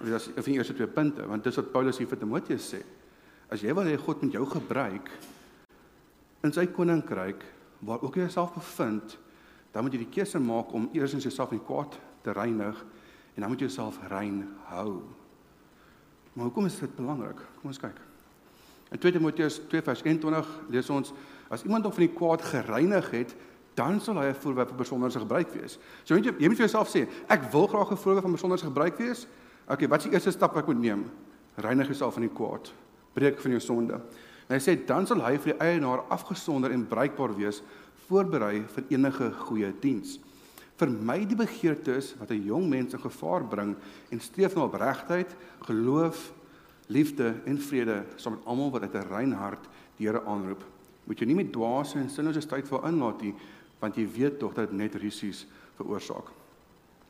[0.01, 2.83] een van die eerste twee punte, want dis wat Paulus hier vir Timoteus sê.
[3.51, 5.11] As jy wil hê God moet jou gebruik
[6.43, 7.45] in sy koninkryk
[7.85, 9.19] waar ook jy jouself bevind,
[9.73, 12.85] dan moet jy die keuse maak om eers in jouself in kwaad te reinig
[13.35, 15.03] en dan moet jy jouself rein hou.
[16.33, 17.39] Maar hoekom is dit belangrik?
[17.61, 17.99] Kom ons kyk.
[18.91, 21.13] In 2 Timoteus 2:21 lees ons
[21.51, 23.35] as iemand hom van die kwaad gereinig het,
[23.75, 25.79] dan sal hy 'n voorbeeld van besonderse gebruik wees.
[26.05, 28.99] So jy jy moet vir jouself sê, ek wil graag 'n voorbeeld van besonderse gebruik
[28.99, 29.27] wees.
[29.69, 31.11] Okay, wat is die eerste stap wat ek moet neem?
[31.57, 32.73] Reinig jouself van die kwaad.
[33.13, 33.95] Breek van jou sonde.
[34.49, 37.63] En hy sê dan sal hy vir die eienaar afgesonder en bruikbaar wees,
[38.11, 40.19] voorberei vir enige goeie diens.
[40.81, 43.77] Vermy die begeertes wat 'n jong mens in gevaar bring
[44.11, 46.33] en streef na opregtheid, geloof,
[46.89, 50.65] liefde en vrede saam met almal wat uit 'n rein hart die Here aanroep.
[51.05, 53.35] Moet jy nie met dwaase en sinnelose tyd vir inlaat nie,
[53.79, 55.47] want jy weet tog dat dit net risiko's
[55.77, 56.31] veroorsaak.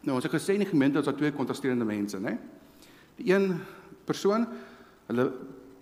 [0.01, 2.39] Nou ons het gesê in die gemeente ons het twee kontrasterende mense, né?
[3.17, 3.61] Die een
[4.05, 4.47] persoon,
[5.07, 5.33] hulle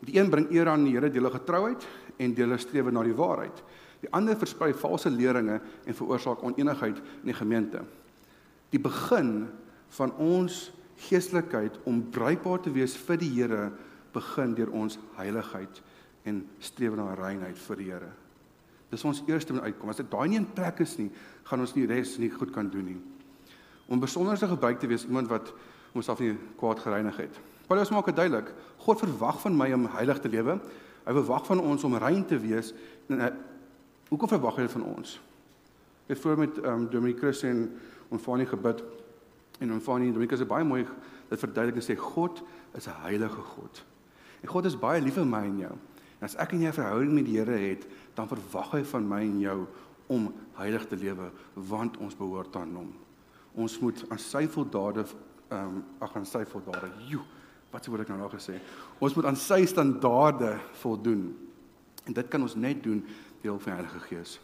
[0.00, 1.87] die een bring eer aan die Here deur hulle getrouheid
[2.18, 3.62] en deur hulle strewe na die waarheid.
[4.02, 7.82] Die ander versprei valse leringe en veroorsaak onenigheid in die gemeente.
[8.70, 9.48] Die begin
[9.96, 10.68] van ons
[11.08, 13.68] geestelikheid om bruikbaar te wees vir die Here
[14.14, 15.82] begin deur ons heiligheid
[16.28, 18.11] en strewe na reinheid vir die Here.
[18.88, 19.90] Dis ons eerste moet uitkom.
[19.92, 21.11] As dit daai nie in plek is nie,
[21.48, 22.98] gaan ons nie res nie goed kan doen nie.
[23.88, 25.52] Om besonderse gebruik te wees iemand wat
[25.92, 27.38] homself nie kwaad gereinig het.
[27.68, 28.48] Paulus maak dit duidelik.
[28.80, 30.56] God verwag van my om heilig te lewe.
[31.04, 32.72] Hy verwag van ons om rein te wees
[33.08, 33.22] en
[34.09, 35.18] hoekom verwag hy van ons?
[36.09, 37.66] Het voor met um, Dominic Chris en
[38.09, 38.83] ontvang nie gebid
[39.61, 40.87] en ontvang nie Dominic is baie mooi
[41.29, 42.42] dit verduidelik en sê God
[42.75, 43.85] is 'n heilige God.
[44.40, 45.75] En God is baie lief vir my en jou.
[46.18, 49.09] En as ek en jy 'n verhouding met die Here het, dan verwag hy van
[49.09, 49.66] my en jou
[50.07, 52.94] om heilig te lewe want ons behoort aan hom.
[53.55, 55.05] Ons moet aan sy voldade
[55.49, 56.90] ehm um, ag aan sy voldade.
[57.09, 57.25] Joe
[57.71, 58.57] wat sou ek nou nog gesê?
[58.99, 61.37] Ons moet aan sy standaarde voldoen.
[62.09, 63.03] En dit kan ons net doen
[63.42, 64.38] deur die Heilige Gees.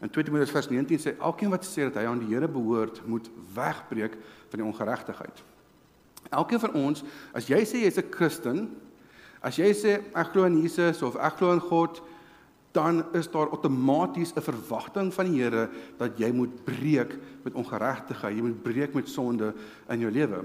[0.00, 3.00] In 2 Timoteus vers 19 sê elkeen wat sê dat hy aan die Here behoort,
[3.06, 4.14] moet wegbreek
[4.50, 5.42] van die ongeregtigheid.
[6.30, 7.02] Elkeen van ons,
[7.34, 8.68] as jy sê jy's 'n Christen,
[9.42, 12.02] as jy sê ek glo in Jesus of ek glo in God,
[12.72, 18.36] dan is daar outomaties 'n verwagting van die Here dat jy moet breek met ongeregtigheid,
[18.36, 19.54] jy moet breek met sonde
[19.88, 20.44] in jou lewe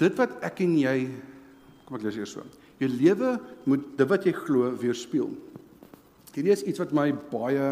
[0.00, 0.96] dit wat ek en jy
[1.84, 2.44] kom ek lees eers so.
[2.78, 5.30] Jou lewe moet dit wat jy glo weerspieël.
[6.34, 7.68] Hierdie is iets wat my baie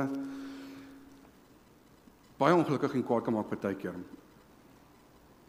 [2.39, 3.95] baie ongelukkig en kwaad kan maak partykeer.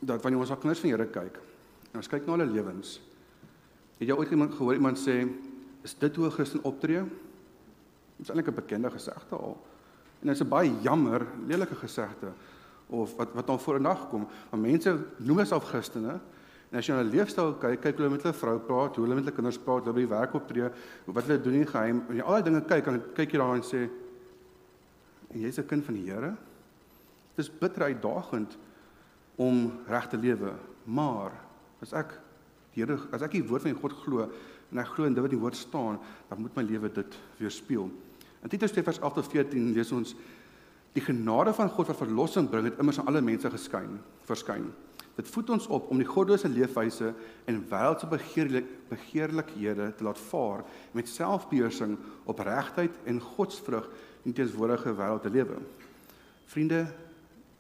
[0.04, 1.40] Dat wanneer ons na kinders van Here kyk
[1.94, 2.96] en ons kyk na hulle lewens,
[4.00, 5.20] het jy ooit iemand gehoor iemand sê
[5.86, 7.04] is dit hoe 'n Christen optree?
[7.04, 9.58] Dit is eintlik 'n bekende gesegde al.
[10.22, 12.32] En dit is 'n baie jammer, lelike gesegde
[12.88, 16.20] of wat wat dan voor 'n dag kom, want mense noem hulle self Christene,
[16.74, 19.28] En as jy na leefstyl kyk, kyk hulle met hulle vrou praat, hoe hulle met
[19.28, 20.72] hulle kinders praat, hulle by die werk optree,
[21.06, 22.00] wat hulle doen in geheim.
[22.10, 23.82] En jy al daai dinge kyk, dan kyk jy daar en sê
[25.34, 26.32] en jy's 'n kind van die Here.
[27.36, 28.58] Dit is bitter uitdagend
[29.38, 30.54] om reg te lewe,
[30.86, 31.32] maar
[31.82, 32.20] as ek
[32.74, 34.30] die Here as ek die woord van God glo
[34.72, 37.18] en ek glo in dit wat in die woord staan, dan moet my lewe dit
[37.38, 37.92] weerspieël.
[38.44, 40.16] In Titus 2:8-14 lees ons
[40.94, 44.74] die genade van God wat verlossing bring het immers aan alle mense geskyn, verskyn.
[45.16, 47.12] Dit voed ons op om die goddelose leefwyse
[47.50, 51.98] en wêreldse begeerlik begeerlikhede te laat vaar met selfbeheersing,
[52.30, 53.90] opregtheid en godsvrug
[54.24, 55.60] in die teenwoordige wêreld te lewe.
[56.50, 56.88] Vriende,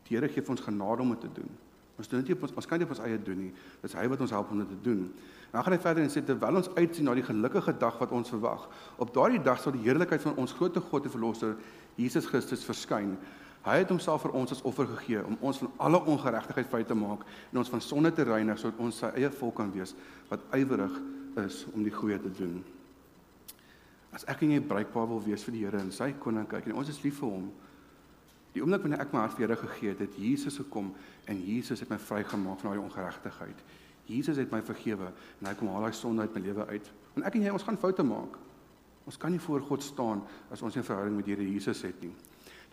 [0.07, 1.51] die Here gee ons genade om dit te doen.
[1.97, 3.51] Ons doen dit nie op ons ons kan nie op ons eie doen nie.
[3.53, 5.05] Dit is hy wat ons help om dit te doen.
[5.53, 8.15] En dan gaan hy verder en sê terwyl ons uitsien na die gelukkige dag wat
[8.17, 8.65] ons verwag,
[8.97, 11.53] op daardie dag sal die heerlikheid van ons groot God en verlosser
[11.99, 13.13] Jesus Christus verskyn.
[13.63, 16.95] Hy het homself vir ons as offer gegee om ons van alle ongeregtigheid vry te
[16.99, 17.21] maak
[17.51, 19.93] en ons van sonde te reinig sodat ons sy eie volk kan wees
[20.27, 20.97] wat ywerig
[21.45, 22.57] is om die goeie te doen.
[24.13, 26.91] As ek en jy bruikbaar wil wees vir die Here en sy koninkryk en ons
[26.91, 27.47] is lief vir hom.
[28.53, 30.91] Die oomblik wanneer ek my hart vir Here gegee het, het Jesus gekom
[31.31, 33.63] en Jesus het my vrygemaak van daai ongeregtigheid.
[34.11, 35.07] Jesus het my vergewe
[35.39, 36.91] en hy kom haal daai sonde uit my lewe uit.
[37.15, 38.35] En ek en jy ons gaan foute maak.
[39.07, 40.21] Ons kan nie voor God staan
[40.51, 42.13] as ons 'n verhouding met die Here Jesus het nie.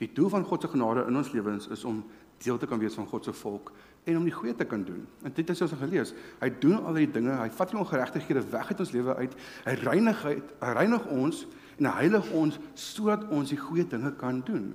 [0.01, 2.03] Die doel van God se genade in ons lewens is om
[2.41, 3.73] deel te kan wees van God se volk
[4.09, 5.03] en om die goeie te kan doen.
[5.23, 6.15] En dit is ons gelees.
[6.41, 9.35] Hy doen al die dinge, hy vat die ongeregtighede weg uit ons lewe uit.
[9.67, 11.43] Hy reinig hy, hy reinig ons
[11.77, 14.71] en hy heilig ons sodat ons die goeie dinge kan doen.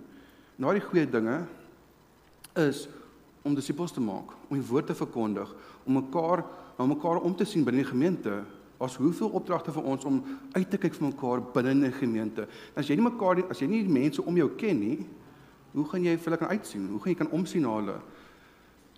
[0.62, 1.42] Nou die goeie dinge
[2.62, 2.86] is
[3.46, 5.50] om disippels te maak, om die woord te verkondig,
[5.86, 8.42] om mekaar om mekaar om te sien binne die gemeente.
[8.78, 10.18] As hoeveel opdragte vir ons om
[10.52, 12.48] uit te kyk vir mekaar binne 'n gemeente.
[12.76, 15.06] As jy nie mekaar as jy nie die mense om jou ken nie,
[15.74, 16.90] hoe gaan jy vir hulle kan uitsien?
[16.90, 18.02] Hoe gaan jy kan omsien na hulle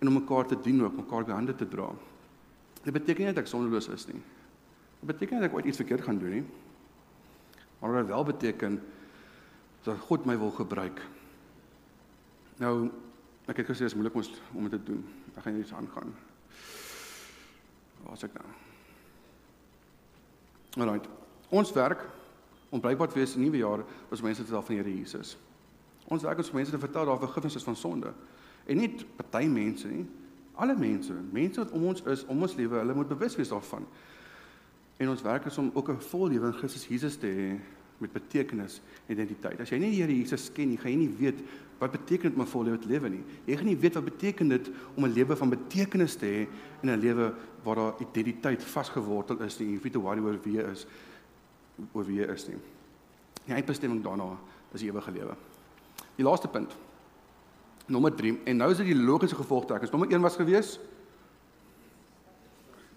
[0.00, 1.90] en om mekaar te dien ook, mekaar by hande te dra?
[2.84, 4.22] Dit beteken nie dat ek sondeloos is nie.
[5.00, 6.44] Dit beteken nie dat ek ooit iets verkeerd gaan doen nie.
[7.80, 8.80] Maar dit wel beteken
[9.82, 11.02] dat God my wil gebruik.
[12.58, 12.90] Nou,
[13.46, 14.14] ek het gesê dit is moeilik
[14.54, 15.04] om dit te doen.
[15.36, 16.14] Ek gaan iets aangaan.
[18.02, 18.67] Waar is ek nou?
[20.76, 21.00] Alraai.
[21.48, 22.04] Ons werk
[22.68, 25.36] om blykbaar te wees in nuwe jaar was mense te tel van Here Jesus.
[26.08, 28.12] Ons werk om mense te vertel daar vergifnis is van sonde.
[28.66, 30.04] En nie party mense nie,
[30.58, 33.86] alle mense, mense wat om ons is, om ons lewe, hulle moet bewus wees daarvan.
[34.98, 37.60] En ons werk is om ook 'n vol lewe in Christus Jesus te hê
[37.98, 39.60] met betekenis en identiteit.
[39.60, 41.40] As jy nie die Here Jesus ken nie, gaan jy nie weet
[41.78, 43.24] wat beteken dit om 'n vol lewe te lewe nie.
[43.44, 46.46] Jy gaan nie weet wat beteken dit om 'n lewe van betekenis te hê
[46.82, 49.78] en 'n lewe waar daar identiteit vasgewortel is nie.
[49.78, 50.86] Weet waar oor wie jy is
[51.92, 52.56] oor wie jy is nie.
[53.44, 54.36] Die eindbestemming daarna
[54.72, 55.36] is die ewige lewe.
[56.16, 56.76] Die laaste punt.
[57.86, 59.90] Nommer 3 en nou is dit die logiese gevolgtrekkings.
[59.90, 60.78] Nommer 1 was gewees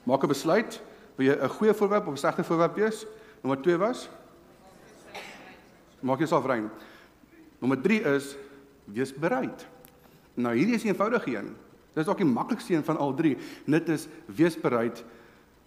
[0.04, 0.82] Maak 'n besluit,
[1.16, 3.06] wil jy 'n goeie voorwerp of 'n slegte voorwerp wees?
[3.42, 4.10] Nommer 2 was
[6.02, 6.70] Maak jouself rein.
[7.60, 8.36] Nommer 3 is
[8.94, 9.68] wees bereid.
[10.34, 11.56] Nou hierdie is 'n eenvoudige een.
[11.94, 13.38] Dis ook die maklikste een van al drie.
[13.66, 15.04] Dit is wees bereid,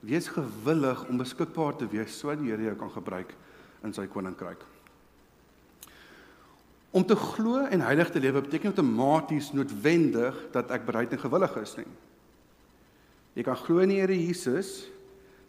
[0.00, 3.34] wees gewillig om beskikbaar te wees sodat die Here jou kan gebruik
[3.84, 4.64] in sy koninkryk.
[6.94, 11.56] Om te glo en heilig te lewe beteken outomaties noodwendig dat ek bereid en gewillig
[11.56, 11.88] is nie.
[13.34, 14.86] Jy kan glo in die Here Jesus,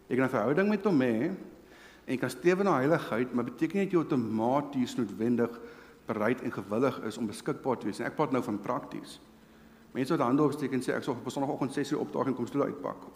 [0.08, 1.30] jy kan 'n verhouding met hom hê
[2.06, 5.50] en jy kan streef na heiligheid, maar beteken nie jy outomaties noodwendig
[6.06, 8.06] bereid en gewillig is om beskikbaar te wees nie.
[8.06, 9.20] Ek praat nou van prakties.
[9.96, 12.68] Mense wat hande opsteek en sê ek sal op Sondagoggend 6:00 opdaag en kom stoel
[12.70, 13.06] uitpak.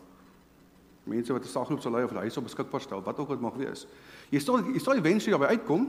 [1.05, 3.55] Mense wat 'n saakgroep sal lei of huis op beskikbaar stel, wat ook al mag
[3.55, 3.87] wees.
[4.31, 5.89] Jy sal jy sal eventueel daarby uitkom.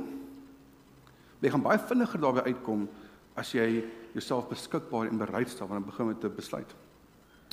[1.40, 2.90] Jy gaan baie vinniger daarby uitkom
[3.36, 3.84] as jy
[4.14, 6.76] jouself beskikbaar en bereid stel wanneer begin met 'n besluit.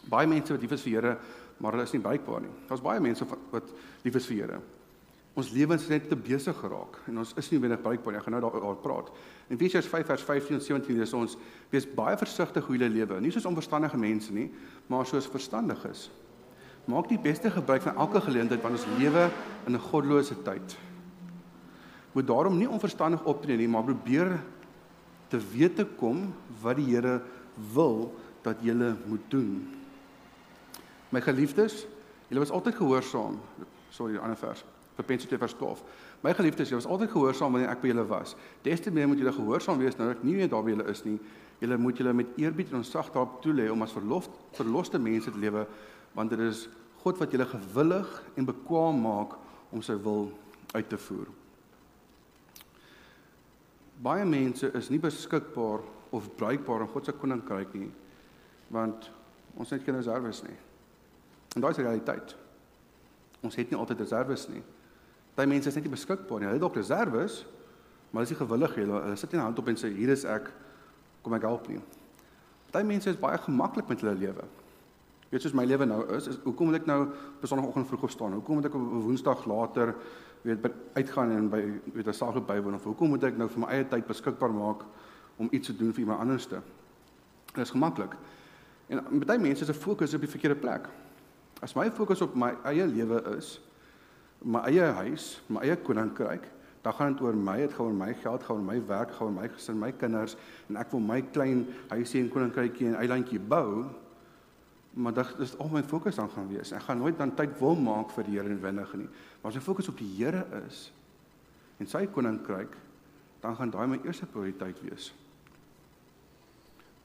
[0.09, 1.19] Baie mense wat lief is vir Here,
[1.59, 2.51] maar hulle is nie bereikbaar nie.
[2.69, 3.73] Daar's baie mense wat
[4.05, 4.61] lief is vir Here.
[5.35, 8.19] Ons lewens is net te besig geraak en ons is nie wenig bereikbaar nie.
[8.19, 9.11] Ek gaan nou daaroor praat.
[9.49, 11.37] In Efesiërs 5 vers 15 en 17 lees ons:
[11.71, 14.51] "Wees baie versigtig hoe jy lewe, nie soos onverstandige mense nie,
[14.87, 16.11] maar soos verstandiges.
[16.85, 19.31] Maak die beste gebruik van elke geleentheid want ons lewe
[19.67, 20.77] in 'n goddelose tyd.
[22.13, 24.41] Moet daarom nie onverstandig optree nie, maar probeer
[25.29, 27.23] te weet te kom wat die Here
[27.73, 28.75] wil dat jy
[29.07, 29.75] moet doen."
[31.09, 31.87] My geliefdes,
[32.29, 33.41] julle was altyd gehoorsaam.
[33.91, 34.65] Sorry, 'n ander vers.
[34.99, 35.83] Filippense 2 vers 12.
[36.27, 38.33] My geliefdes, julle was altyd gehoorsaam wanneer ek by julle was.
[38.67, 40.87] Des te meer moet julle gehoorsaam wees nou dat ek nie meer daar by julle
[40.91, 41.19] is nie.
[41.63, 45.39] Julle moet julle met eerbied en ontzag daarop toelê om as verlof verloste mense te
[45.39, 45.63] lewe,
[46.19, 46.65] want dit is
[47.05, 49.37] God wat julle gewillig en bekwam maak
[49.71, 50.33] om sy wil
[50.75, 51.31] uit te voer.
[54.03, 55.85] Baie mense is nie beskikbaar
[56.15, 57.93] of bruikbaar in God se koninkryk nie,
[58.75, 59.13] want
[59.59, 60.59] ons het geen reserves nie.
[61.55, 62.35] En daai is die realiteit.
[63.47, 64.65] Ons het nie altyd reserves nie.
[65.39, 66.49] Daai mense is net nie beskikbaar nie.
[66.51, 67.45] Hulle het dalk reserves,
[68.11, 68.87] maar hulle is gewillig nie.
[68.91, 70.49] Hulle sit nie hand op en sê hier is ek,
[71.23, 71.79] kom ek help nie.
[72.75, 74.47] Daai mense is baie gemaklik met hulle lewe.
[75.29, 78.09] Weet soos my lewe nou is, is hoekom moet ek nou op 'n sonoggend vroeg
[78.09, 78.33] opstaan?
[78.33, 79.95] Hoekom moet ek op woensdag later
[80.43, 83.67] weet uitgaan en by weet 'n saak bywoon of hoekom moet ek nou vir my
[83.67, 84.83] eie tyd beskikbaar maak
[85.37, 86.63] om iets te doen vir iemand anderste?
[87.55, 88.17] Dit is gemaklik.
[88.89, 90.89] En baie mense se fokus is op die verkeerde plek.
[91.61, 93.61] As my fokus op my eie lewe is,
[94.43, 96.47] my eie huis, my eie koninkryk,
[96.83, 99.27] dan gaan dit oor my, dit gaan oor my geld, gaan oor my werk, gaan
[99.27, 100.37] oor my gesin, my kinders
[100.69, 103.89] en ek wil my klein huisie en koninkrykie en eilandjie bou.
[104.99, 106.73] Maar dit is al my fokus dan gaan wees.
[106.75, 109.09] Ek gaan nooit dan tyd wil maak vir die Here en winnig nie.
[109.43, 110.89] Maar as my fokus op die Here is
[111.79, 112.73] en sy koninkryk,
[113.43, 115.13] dan gaan daai my eerste prioriteit wees.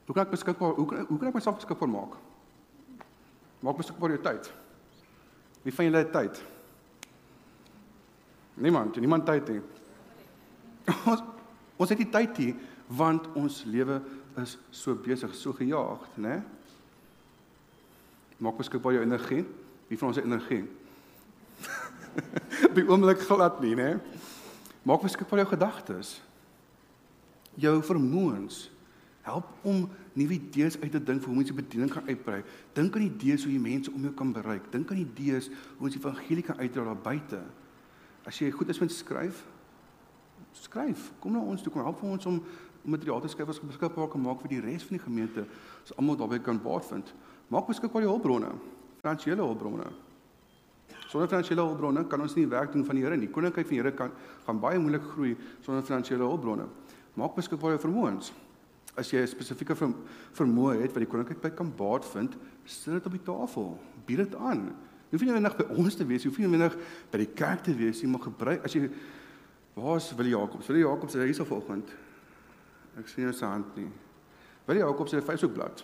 [0.08, 2.16] Hoe kan ek beskikbaar hoe kan, hoe kan ek myself beskikbaar maak?
[3.64, 4.50] Maak beskikbaar jou tyd.
[5.64, 6.42] Wie van julle het tyd?
[8.54, 9.62] Niemand, niemand tyd nie.
[11.12, 11.24] Ons
[11.82, 12.52] ons het nie tyd nie
[12.94, 13.98] want ons lewe
[14.42, 16.42] is so besig, so gejaagd, né?
[18.44, 19.44] Maak beskikbaar jou energie.
[19.88, 20.64] Wie van ons het energie?
[22.76, 23.96] By oomblik glad nie, né?
[24.84, 26.16] Maak beskikbaar jou gedagtes.
[27.56, 28.68] Jou vermoëns.
[29.24, 32.42] Help om nuwe idees uit te dink vir hoe mense bediening kan uitbrei.
[32.76, 34.68] Dink aan idees hoe jy mense om jou kan bereik.
[34.74, 37.40] Dink aan idees hoe ons die evangelie kan uitdra daar buite.
[38.26, 39.44] As jy goed is met skryf,
[40.54, 41.12] skryf.
[41.20, 42.40] Kom na ons toe kom help vir ons om
[42.84, 45.46] materiaal te skryf wat beskikbaar kan maak vir die res van die gemeente,
[45.84, 47.14] so almal daarbey kan baat vind.
[47.52, 48.52] Maak beskikbaar jou hulpbronne,
[49.02, 49.92] finansiële hulpbronne.
[51.08, 53.30] Sonder finansiële hulpbronne kan ons nie werk doen van die Here nie.
[53.30, 54.16] Koninkryk van die Here kan
[54.48, 56.66] gaan baie moeilik groei sonder finansiële hulpbronne.
[57.20, 58.32] Maak beskikbaar jou vermoëns.
[58.98, 63.06] As jy 'n spesifieke vermoë het wat die koninkryk by kan baat vind, sit dit
[63.06, 63.80] op die tafel.
[64.06, 64.76] Bied dit aan.
[65.14, 66.74] Jy hoef nie net by ons te wees, jy hoef nie net
[67.14, 68.88] by die kerk te wees nie, maar gebruik as jy
[69.74, 70.68] Waar's wil Jakobs?
[70.68, 71.90] Wil Jakobs sê hierso vanoggend?
[72.98, 73.88] Ek sien sy hand nie.
[74.68, 75.82] Wil Jakobs sê Facebookblad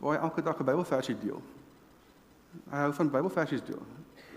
[0.00, 1.42] waar hy elke dag 'n Bybelversie deel.
[2.70, 3.82] Hy hou van Bybelversies deel.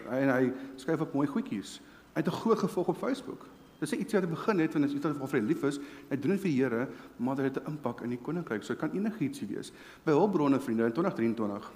[0.10, 1.80] En hy skryf op mooi goedjies.
[2.14, 3.46] Hy het 'n groot gevolg op Facebook.
[3.80, 6.52] Dis iets wat begin het wanneer iets wat vir lief is, hy doen dit vir
[6.52, 8.64] Here, maar dit het 'n impak in die koninkryk.
[8.64, 9.72] So dit kan enigiets wees.
[10.04, 11.72] By hulpbronne vriende in 2023.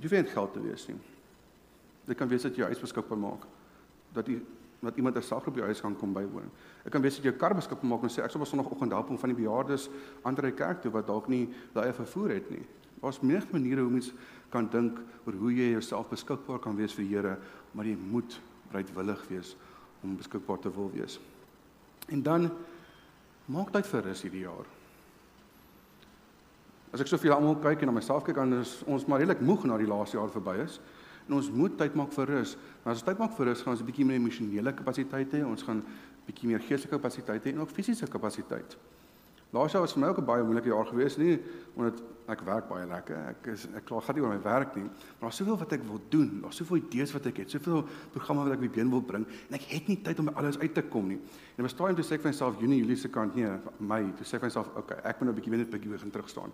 [0.00, 1.13] Jy weet geld te wees nie.
[2.04, 3.46] Dit kan wees dat jy huis beskikbaar maak.
[4.14, 4.38] dat jy
[4.84, 6.50] dat iemand 'n selgroep by jou huis kan kom bywoon.
[6.84, 8.92] Ek kan weet dat jy jou kar beskikbaar maak en sê ek sal op sonoggend
[8.92, 9.88] help om van die bejaardes
[10.22, 12.66] aan die kerk toe wat dalk nie daai vervoer het nie.
[13.00, 14.12] Daar's menig maniere hoe mens
[14.50, 17.38] kan dink oor hoe jy jouself beskikbaar kan wees vir die Here,
[17.72, 18.40] maar jy moet
[18.70, 19.56] bereidwillig wees
[20.02, 21.20] om beskikbaar te wil wees.
[22.08, 22.50] En dan
[23.46, 24.66] maak tyd vir rus hierdie jaar.
[26.92, 29.40] As ek so vir almal kyk en na myself kyk, dan is ons maar redelik
[29.40, 30.80] moeg na die laaste jaar verby is.
[31.28, 32.56] En ons moet tyd maak vir rus.
[32.82, 35.44] Maar as ons tyd maak vir rus, gaan ons 'n bietjie meer emosionele kapasiteit hê,
[35.44, 35.82] ons gaan
[36.26, 38.76] bietjie meer geestelike kapasiteit hê en ook fisiese kapasiteit.
[39.54, 41.38] Laas jaar was vir my ook 'n baie moeilike jaar gewees, nie
[41.76, 43.16] omdat ek werk baie lekker.
[43.28, 45.82] Ek is ek kla glad nie oor my werk nie, maar daar's soveel wat ek
[45.86, 46.40] wil doen.
[46.42, 49.54] Daar's soveel idees wat ek het, soveel programme wat ek die been wil bring en
[49.54, 51.16] ek het nie tyd om alles uit te kom nie.
[51.18, 53.46] En dit was taai om te sê vir myself Junie, Julie se kant nie,
[53.78, 56.10] my, te sê vir myself, okay, ek moet nou 'n bietjie weer 'n bietjie begin
[56.10, 56.52] terug staan.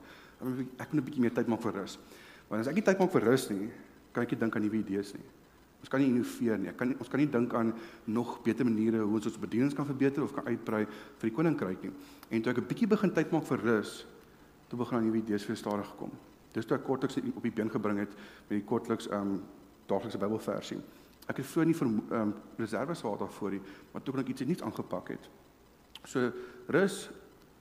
[0.78, 1.98] Ek moet 'n bietjie meer tyd maak vir rus.
[2.48, 3.70] Want as ek nie tyd maak vir rus nie,
[4.18, 5.26] ek nie dink aan nuwe idees nie.
[5.80, 6.68] Ons kan nie innoveer nie.
[6.68, 7.72] Ek kan ons kan nie dink aan
[8.10, 11.86] nog beter maniere hoe ons ons bedienings kan verbeter of kan uitbrei vir die koninkryk
[11.86, 11.92] nie.
[12.30, 14.06] En toe ek 'n bietjie begin tyd maak vir rus,
[14.68, 16.10] toe begin aan nuwe idees vir stadig gekom.
[16.52, 18.10] Dis toe ek kortliks op die been gebring het
[18.48, 19.42] met die kortliks ehm um,
[19.86, 20.78] daaglikse Bybelversie.
[21.26, 24.28] Ek het vroeër nie vir ehm um, reserves gehad daarvoor nie, maar toe kon ek
[24.28, 25.28] iets nuuts aangepak het.
[26.04, 26.32] So
[26.68, 27.10] rus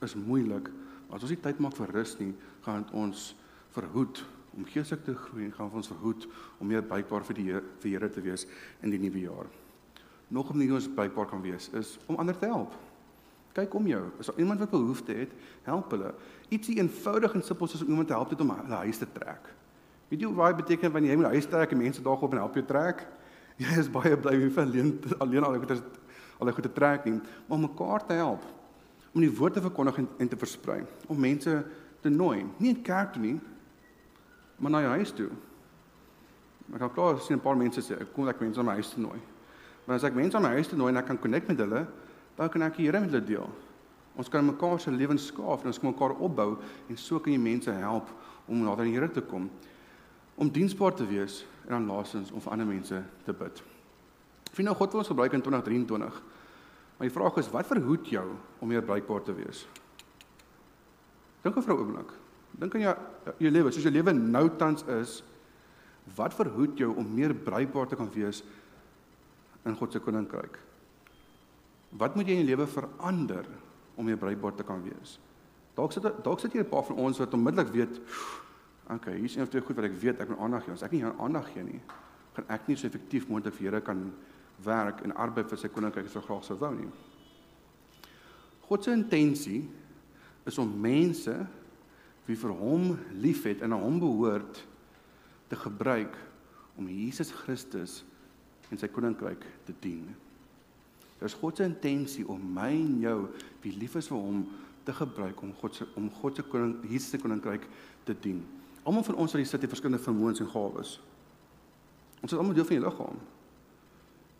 [0.01, 0.69] is moeilik.
[1.09, 3.35] As ons nie tyd maak vir rus nie, gaan ons
[3.71, 4.25] verhoed
[4.57, 6.27] om geestelik te groei en gaan ons verhoed
[6.59, 8.45] om meer bykbaar vir die vir Here te wees
[8.81, 9.49] in die nuwe jaar.
[10.29, 12.73] Nog 'n manier ons bykbaar kan wees is om ander te help.
[13.53, 14.03] Kyk om jou.
[14.19, 15.31] As iemand wat behoefte het,
[15.63, 16.13] help hulle.
[16.49, 19.53] Ietsie eenvoudig en simpel soos om iemand te help om hulle huis te trek.
[20.09, 22.37] Weet jy wat dit beteken wanneer jy moet huis trek en mense daar op en
[22.37, 23.07] help jou trek?
[23.59, 25.81] Jy is baie bly om alleen alleen al goed
[26.39, 28.43] al goed te trek nie, maar om mekaar te help.
[29.11, 31.65] Om die woord te verkondig en, en te versprei, om mense
[32.01, 33.39] te nooi, nie in kerk toe nie,
[34.59, 35.29] maar na jou huis toe.
[36.73, 38.93] Ek kan klaar sien 'n paar mense sê ek kom ek mense na my huis
[38.93, 39.19] toe nooi.
[39.85, 41.87] Maar as ek mense na my huis toe nooi en ek kan connect met hulle,
[42.37, 43.49] dan kan ek die Here met hulle deel.
[44.15, 46.57] Ons kan mekaar se lewens skaaf en ons kan mekaar opbou
[46.89, 48.07] en so kan jy mense help
[48.47, 49.49] om nader aan die Here te kom.
[50.35, 53.63] Om diensbaar te wees en dan laasens om vir ander mense te bid.
[54.55, 56.21] Wie nou God wil ons gebruik in 2023.
[56.97, 58.25] Maar die vraag is wat verhoed jou
[58.59, 59.67] om meer bruikbaar te wees?
[61.43, 62.18] Dink 'n vrou oomblik.
[62.57, 62.95] Dink aan jou
[63.39, 65.19] jou lewe, soos jou lewe nou tans is,
[66.17, 68.41] wat verhoed jou om meer bruikbaar te kan wees
[69.67, 70.57] in God se koninkryk?
[71.99, 73.45] Wat moet jy in jou lewe verander
[73.95, 75.17] om meer bruikbaar te kan wees?
[75.77, 78.01] Dalk sit dalk sit hier 'n paar van ons wat onmiddellik weet,
[78.89, 80.73] okay, hier's een of twee goed wat ek weet ek moet aandag gee.
[80.73, 81.81] As ek nie aandag gee nie,
[82.33, 84.13] gaan ek nie so effektief moontlik vir Here kan
[84.63, 86.89] werk en arbeid vir sy koninkryk so graag sou wou nie.
[88.69, 89.69] God se intensie
[90.45, 91.47] is om mense
[92.29, 94.61] wie vir hom liefhet en aan hom behoort
[95.49, 96.13] te gebruik
[96.77, 98.03] om Jesus Christus
[98.69, 100.05] en sy koninkryk te dien.
[101.19, 103.17] Dis God se intensie om my en jou
[103.63, 104.45] wie lief is vir hom
[104.87, 107.65] te gebruik om God se om God se koning Jesus se koninkryk
[108.07, 108.43] te dien.
[108.85, 110.95] Almal van ons wat hier sit het verskillende vermoëns en gawes.
[112.21, 113.19] Ons is almal deel van die liggaam.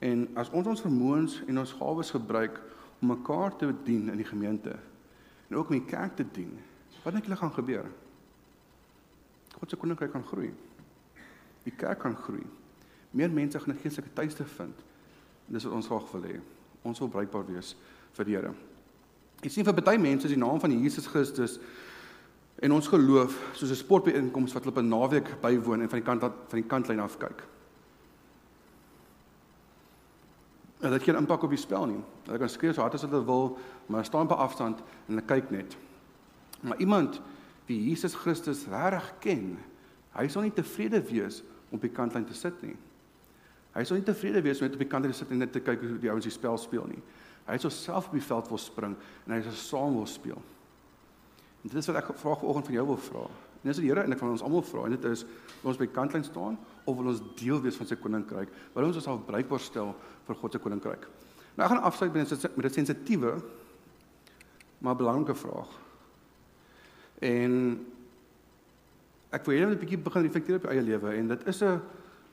[0.05, 2.61] En as ons ons vermoëns en ons gawes gebruik
[2.99, 4.77] om mekaar te dien in die gemeente
[5.49, 6.53] en ook om die kerk te dien,
[7.03, 7.85] Wat julle gaan gebeur?
[9.59, 10.53] God se koninkryk gaan groei.
[11.63, 12.45] Die kerk gaan groei.
[13.11, 14.77] Meer mense gaan 'n geestelike tuiste vind.
[15.47, 16.39] En dis wat ons graag wil hê.
[16.81, 17.75] Ons wil bruikbaar wees
[18.11, 18.53] vir die Here.
[19.41, 21.59] Ek sien vir baie mense is die naam van Jesus Christus
[22.59, 26.05] en ons geloof soos 'n sportbyeenkoms wat hulle op 'n naweek bywoon en van die
[26.05, 27.43] kant af van die kantlyn af kyk.
[30.79, 32.03] En dit het geen impak op die spel nie.
[32.25, 35.49] Hulle kan skree so hard as hulle wil, maar staan op afstand en hulle kyk
[35.49, 35.77] net.
[36.61, 37.21] Maar iemand
[37.69, 39.57] wie Jesus Christus reg ken,
[40.17, 42.75] hy sal nie tevrede wees om op die kantlyn te sit nie.
[43.75, 45.83] Hy sal nie tevrede wees met op die kantlyn te sit en net te kyk
[45.85, 47.01] hoe die ouens die spel speel nie.
[47.49, 48.95] Hy sal self op die veld wil spring
[49.25, 50.41] en hy sal saam wil speel.
[51.59, 53.23] En dit is wat ek vra vanoggend van jou wil vra.
[53.59, 55.25] En dis die Here en ek van ons almal vra en dit is
[55.67, 58.51] ons by kantlyn staan of wil ons deel wees van sy koninkryk?
[58.75, 59.93] Wil ons onsself bruikbaar stel
[60.27, 61.05] vir God se koninkryk?
[61.57, 63.41] Nou ek gaan afsluit met 'n sensitiewe
[64.79, 65.88] maar belangrike vraag.
[67.19, 67.85] En
[69.29, 71.81] ek wil net 'n bietjie begin reflekteer op jou eie lewe en dit is 'n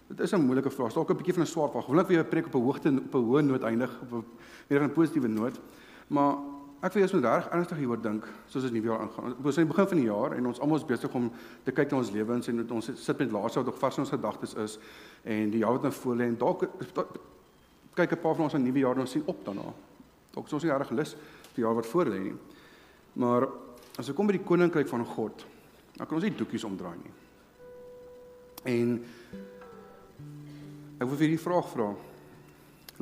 [0.08, 0.96] dit is 'n moeilike vraag.
[0.96, 1.84] Ook 'n bietjie van 'n swaar vraag.
[1.84, 4.24] Gewoonlik wil jy 'n preek op 'n hoogte op 'n hoë noot eindig op 'n
[4.68, 5.60] meer 'n positiewe noot.
[6.08, 6.36] Maar
[6.80, 9.34] ek wil jy moet reg ernstig hieroor dink soos dit nuwe jaar aangaan.
[9.36, 11.30] Ons is aan die begin van die jaar en ons almal is besig om
[11.64, 14.10] te kyk na ons lewens en ons sit met laaste wat nog vars in ons
[14.10, 14.78] gedagtes is
[15.24, 16.68] en die jaar wat nou voor lê en dalk
[17.94, 19.72] kyk 'n paar van ons aan nuwe jaar en ons sien op daarna.
[20.30, 22.34] Dalk is ons nie reg lus vir die jaar wat voor lê nie.
[23.12, 23.48] Maar
[23.96, 25.44] as ek kom by die koninkryk van God,
[25.96, 27.14] dan kan ons nie doekies omdraai nie.
[28.66, 28.96] En
[30.96, 31.88] ek wil vir hierdie vraag vra.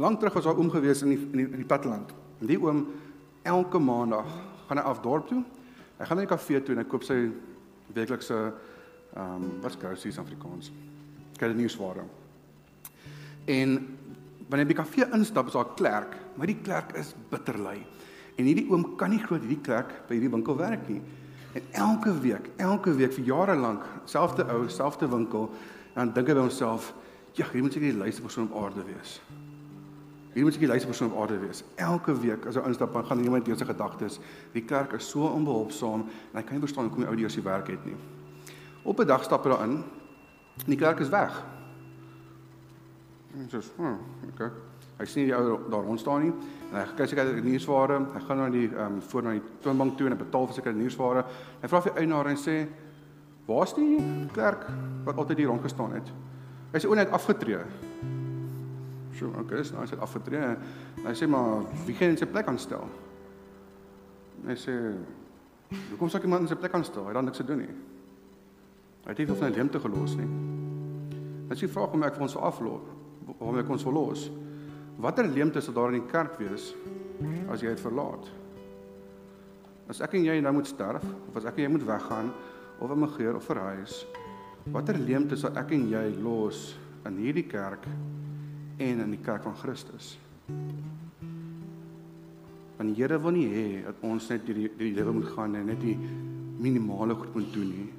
[0.03, 2.13] Lank terug was daar oom gewees in die in die, in die platteland.
[2.41, 2.87] En die oom
[3.47, 4.31] elke maandag
[4.69, 5.43] gaan hy af dorp toe.
[5.99, 7.19] Hy gaan na die kafee toe en hy koop sy
[7.95, 8.39] weeklikse
[9.15, 10.73] ehm um, wat's groceries Afrikaans.
[11.39, 12.07] Kyk die nuusware.
[13.51, 13.77] En
[14.49, 17.87] wanneer hy by die kafee instap, is daar 'n klerk, maar die klerk is bitterly.
[18.35, 21.01] En hierdie oom kan nie glo dat hierdie klerk by hierdie winkel werk nie.
[21.55, 25.51] En elke week, elke week vir jare lank, selfde ou, selfde winkel,
[25.95, 26.91] dan dink hy by homself,
[27.39, 29.21] ja, hier moet seker die laaste persoon op aarde wees.
[30.35, 31.63] Hier moet seker die laaste persoon op aarde wees.
[31.79, 34.19] Elke week as hy instap, gaan iemand deur sy gedagtes,
[34.55, 37.43] die kerk is so onbehulpsaam en hy kan nie verstaan hoekom die ou deur sy
[37.47, 37.99] werk het nie.
[38.83, 39.85] Op 'n dag stap hy daarin.
[40.59, 41.43] En die kerk is weg.
[43.35, 43.99] En soos, hm,
[44.33, 44.51] okay.
[44.99, 46.33] Hy sien die ou daar rond staan nie
[46.71, 47.99] en hy kyk seker die nuusware.
[48.15, 50.59] Hy gaan na die ehm um, voor na die toonbank toe en hy betaal vir
[50.59, 51.25] seker die nuusware.
[51.63, 52.57] Hy vra vir die eienaar en sê,
[53.47, 53.99] "Waar's die
[54.35, 54.67] kerk
[55.05, 56.13] wat altyd hier rond gestaan het?"
[56.73, 57.59] Hy sê, "O, net afgetree."
[59.19, 60.43] So, okay, dis nou hy het afgetree.
[60.43, 62.89] En hy sê, "Maar wie gaan in sy plek aanstel?"
[64.47, 64.95] Hy sê,
[65.91, 67.03] "Hoekom sou ek iemand in sy plek aanstel?
[67.03, 67.75] Hy het dan niks te doen nie."
[69.05, 70.29] Hy het nie veel van 'n leemte gelos nie.
[71.51, 72.81] As jy vra om ek vir ons aflos,
[73.39, 74.31] waarom ek ons verlos?
[75.03, 76.71] Watter leemte sal daar in die kerk wees
[77.51, 78.29] as jy dit verlaat?
[79.91, 82.31] As ek en jy nou moet sterf of as ek en jy moet weggaan
[82.83, 84.05] of emigreer of verhuis,
[84.73, 86.71] watter leemte sal ek en jy los
[87.09, 87.85] in hierdie kerk
[88.81, 90.15] en in die kerk van Christus?
[92.79, 95.69] Want die Here wil nie hê dat ons net hierdie die lewe moet gaan en
[95.71, 95.99] net die
[96.65, 97.91] minimale goed moet doen nie.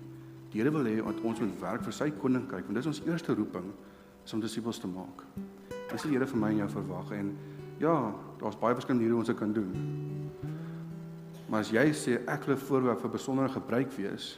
[0.52, 3.36] Die Here wil hê dat ons moet werk vir sy koninkryk want dis ons eerste
[3.38, 3.70] roeping
[4.26, 5.24] is om disippels te maak.
[5.96, 7.28] Dis die Here vir my en jou verwag en
[7.80, 7.94] ja,
[8.42, 9.70] daar's baie verskillende maniere ons dit kan doen.
[11.48, 14.34] Maar as jy sê ek wil voorwerp vir besondere gebruik wees,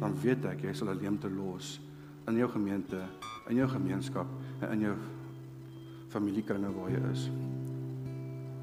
[0.00, 1.78] dan weet ek jy sal 'n leemte los
[2.26, 2.98] in jou gemeente,
[3.48, 4.26] in jou gemeenskap
[4.60, 4.96] en in jou
[6.08, 7.30] familiekringe waar jy is.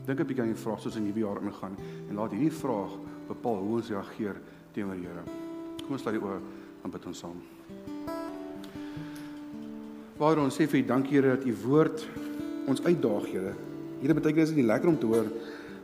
[0.05, 1.77] Dink 'n bietjie aan die vraag soos in hierdie jaar ingaan
[2.09, 4.35] en laat hierdie vraag bepaal hoe ons reageer
[4.73, 5.23] teenoor die Here.
[5.83, 6.41] Kom ons laat die oor
[6.83, 7.58] en bid ons saam.
[10.19, 12.01] Vader, ons sê vir U dankie Here dat U woord
[12.67, 13.53] ons uitdaag, Here.
[14.01, 15.29] Here beteken dit is nie lekker om te hoor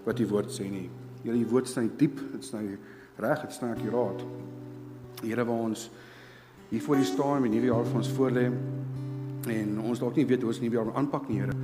[0.03, 0.89] wat U woord sê nie.
[1.21, 2.65] Here, U woord sny diep, dit sny
[3.23, 4.25] reg, dit sny akkuraat.
[5.21, 5.85] Here, waar ons
[6.67, 8.45] hier voor U staan met 'n nuwe jaar vir ons voorlê
[9.55, 11.55] en ons dalk nie weet hoe ons nuwe jaar aanpak nie, Here.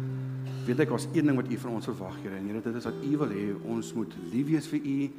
[0.66, 2.38] Weet ek was een ding wat U van ons verwag, Here.
[2.38, 5.12] En Here, dit is dat U wil hê ons moet lief wees vir U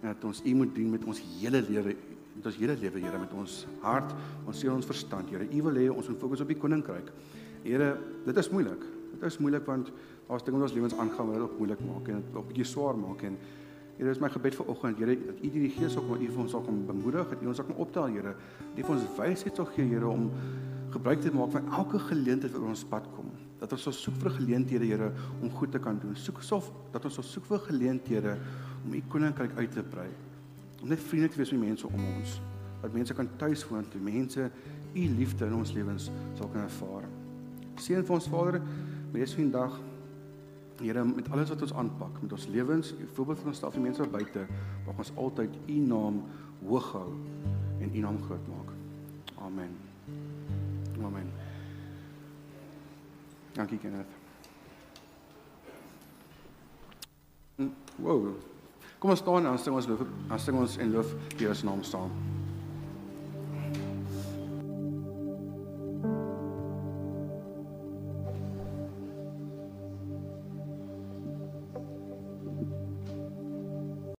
[0.00, 1.96] en dat ons U moet dien met ons hele lewe
[2.36, 4.12] met ons hele lewe, Here, met ons hart,
[4.46, 5.46] ons siel, ons verstand, Here.
[5.46, 7.12] U wil hê ons moet fokus op die koninkryk.
[7.64, 7.92] Here,
[8.26, 8.82] dit is moeilik.
[9.16, 9.92] Dit is moeilik want
[10.26, 12.48] daar's dinge wat ons lewens aangaan wat dit ook moeilik maak en dit ook 'n
[12.48, 13.38] bietjie swaar maak en
[13.96, 16.40] Here, is my gebed vir oggend, Here, dat U die Gees ook met U vir
[16.42, 18.34] ons sal kom bemoedig, dat U ons sal kom optel, Here.
[18.74, 20.30] Dat U vir ons wysheid sal gee, Here, om
[20.90, 23.30] gebruik te maak van elke geleentheid wat ons pad kom.
[23.58, 26.14] Dat ons sal soek vir geleenthede, Here, om goed te kan doen.
[26.14, 28.36] Soek sof dat ons sal soek vir geleenthede
[28.84, 30.10] om U koninkryk uit te brei
[30.82, 32.38] om net vriendelik te wees met mense om ons.
[32.82, 34.50] Dat mense kan tuis woon, dat mense
[34.94, 37.08] u liefde in ons lewens sal kan ervaar.
[37.76, 38.60] Seën vir ons Vader,
[39.12, 39.80] hierdie vandag
[40.80, 43.80] Here met alles wat ons aanpak, met ons lewens, u voorbeeld van ons stel vir
[43.80, 44.42] mense buite,
[44.84, 46.18] mag ons altyd u naam
[46.66, 47.12] hoog hou
[47.80, 48.74] en u naam groot maak.
[49.46, 49.72] Amen.
[51.04, 51.30] Amen.
[53.56, 54.12] Dankie Kenneth.
[57.96, 58.55] Wow.
[58.98, 61.54] Kom ons staan en dan sing ons loof, dan sing ons en loof die Here
[61.54, 62.10] se naam saam.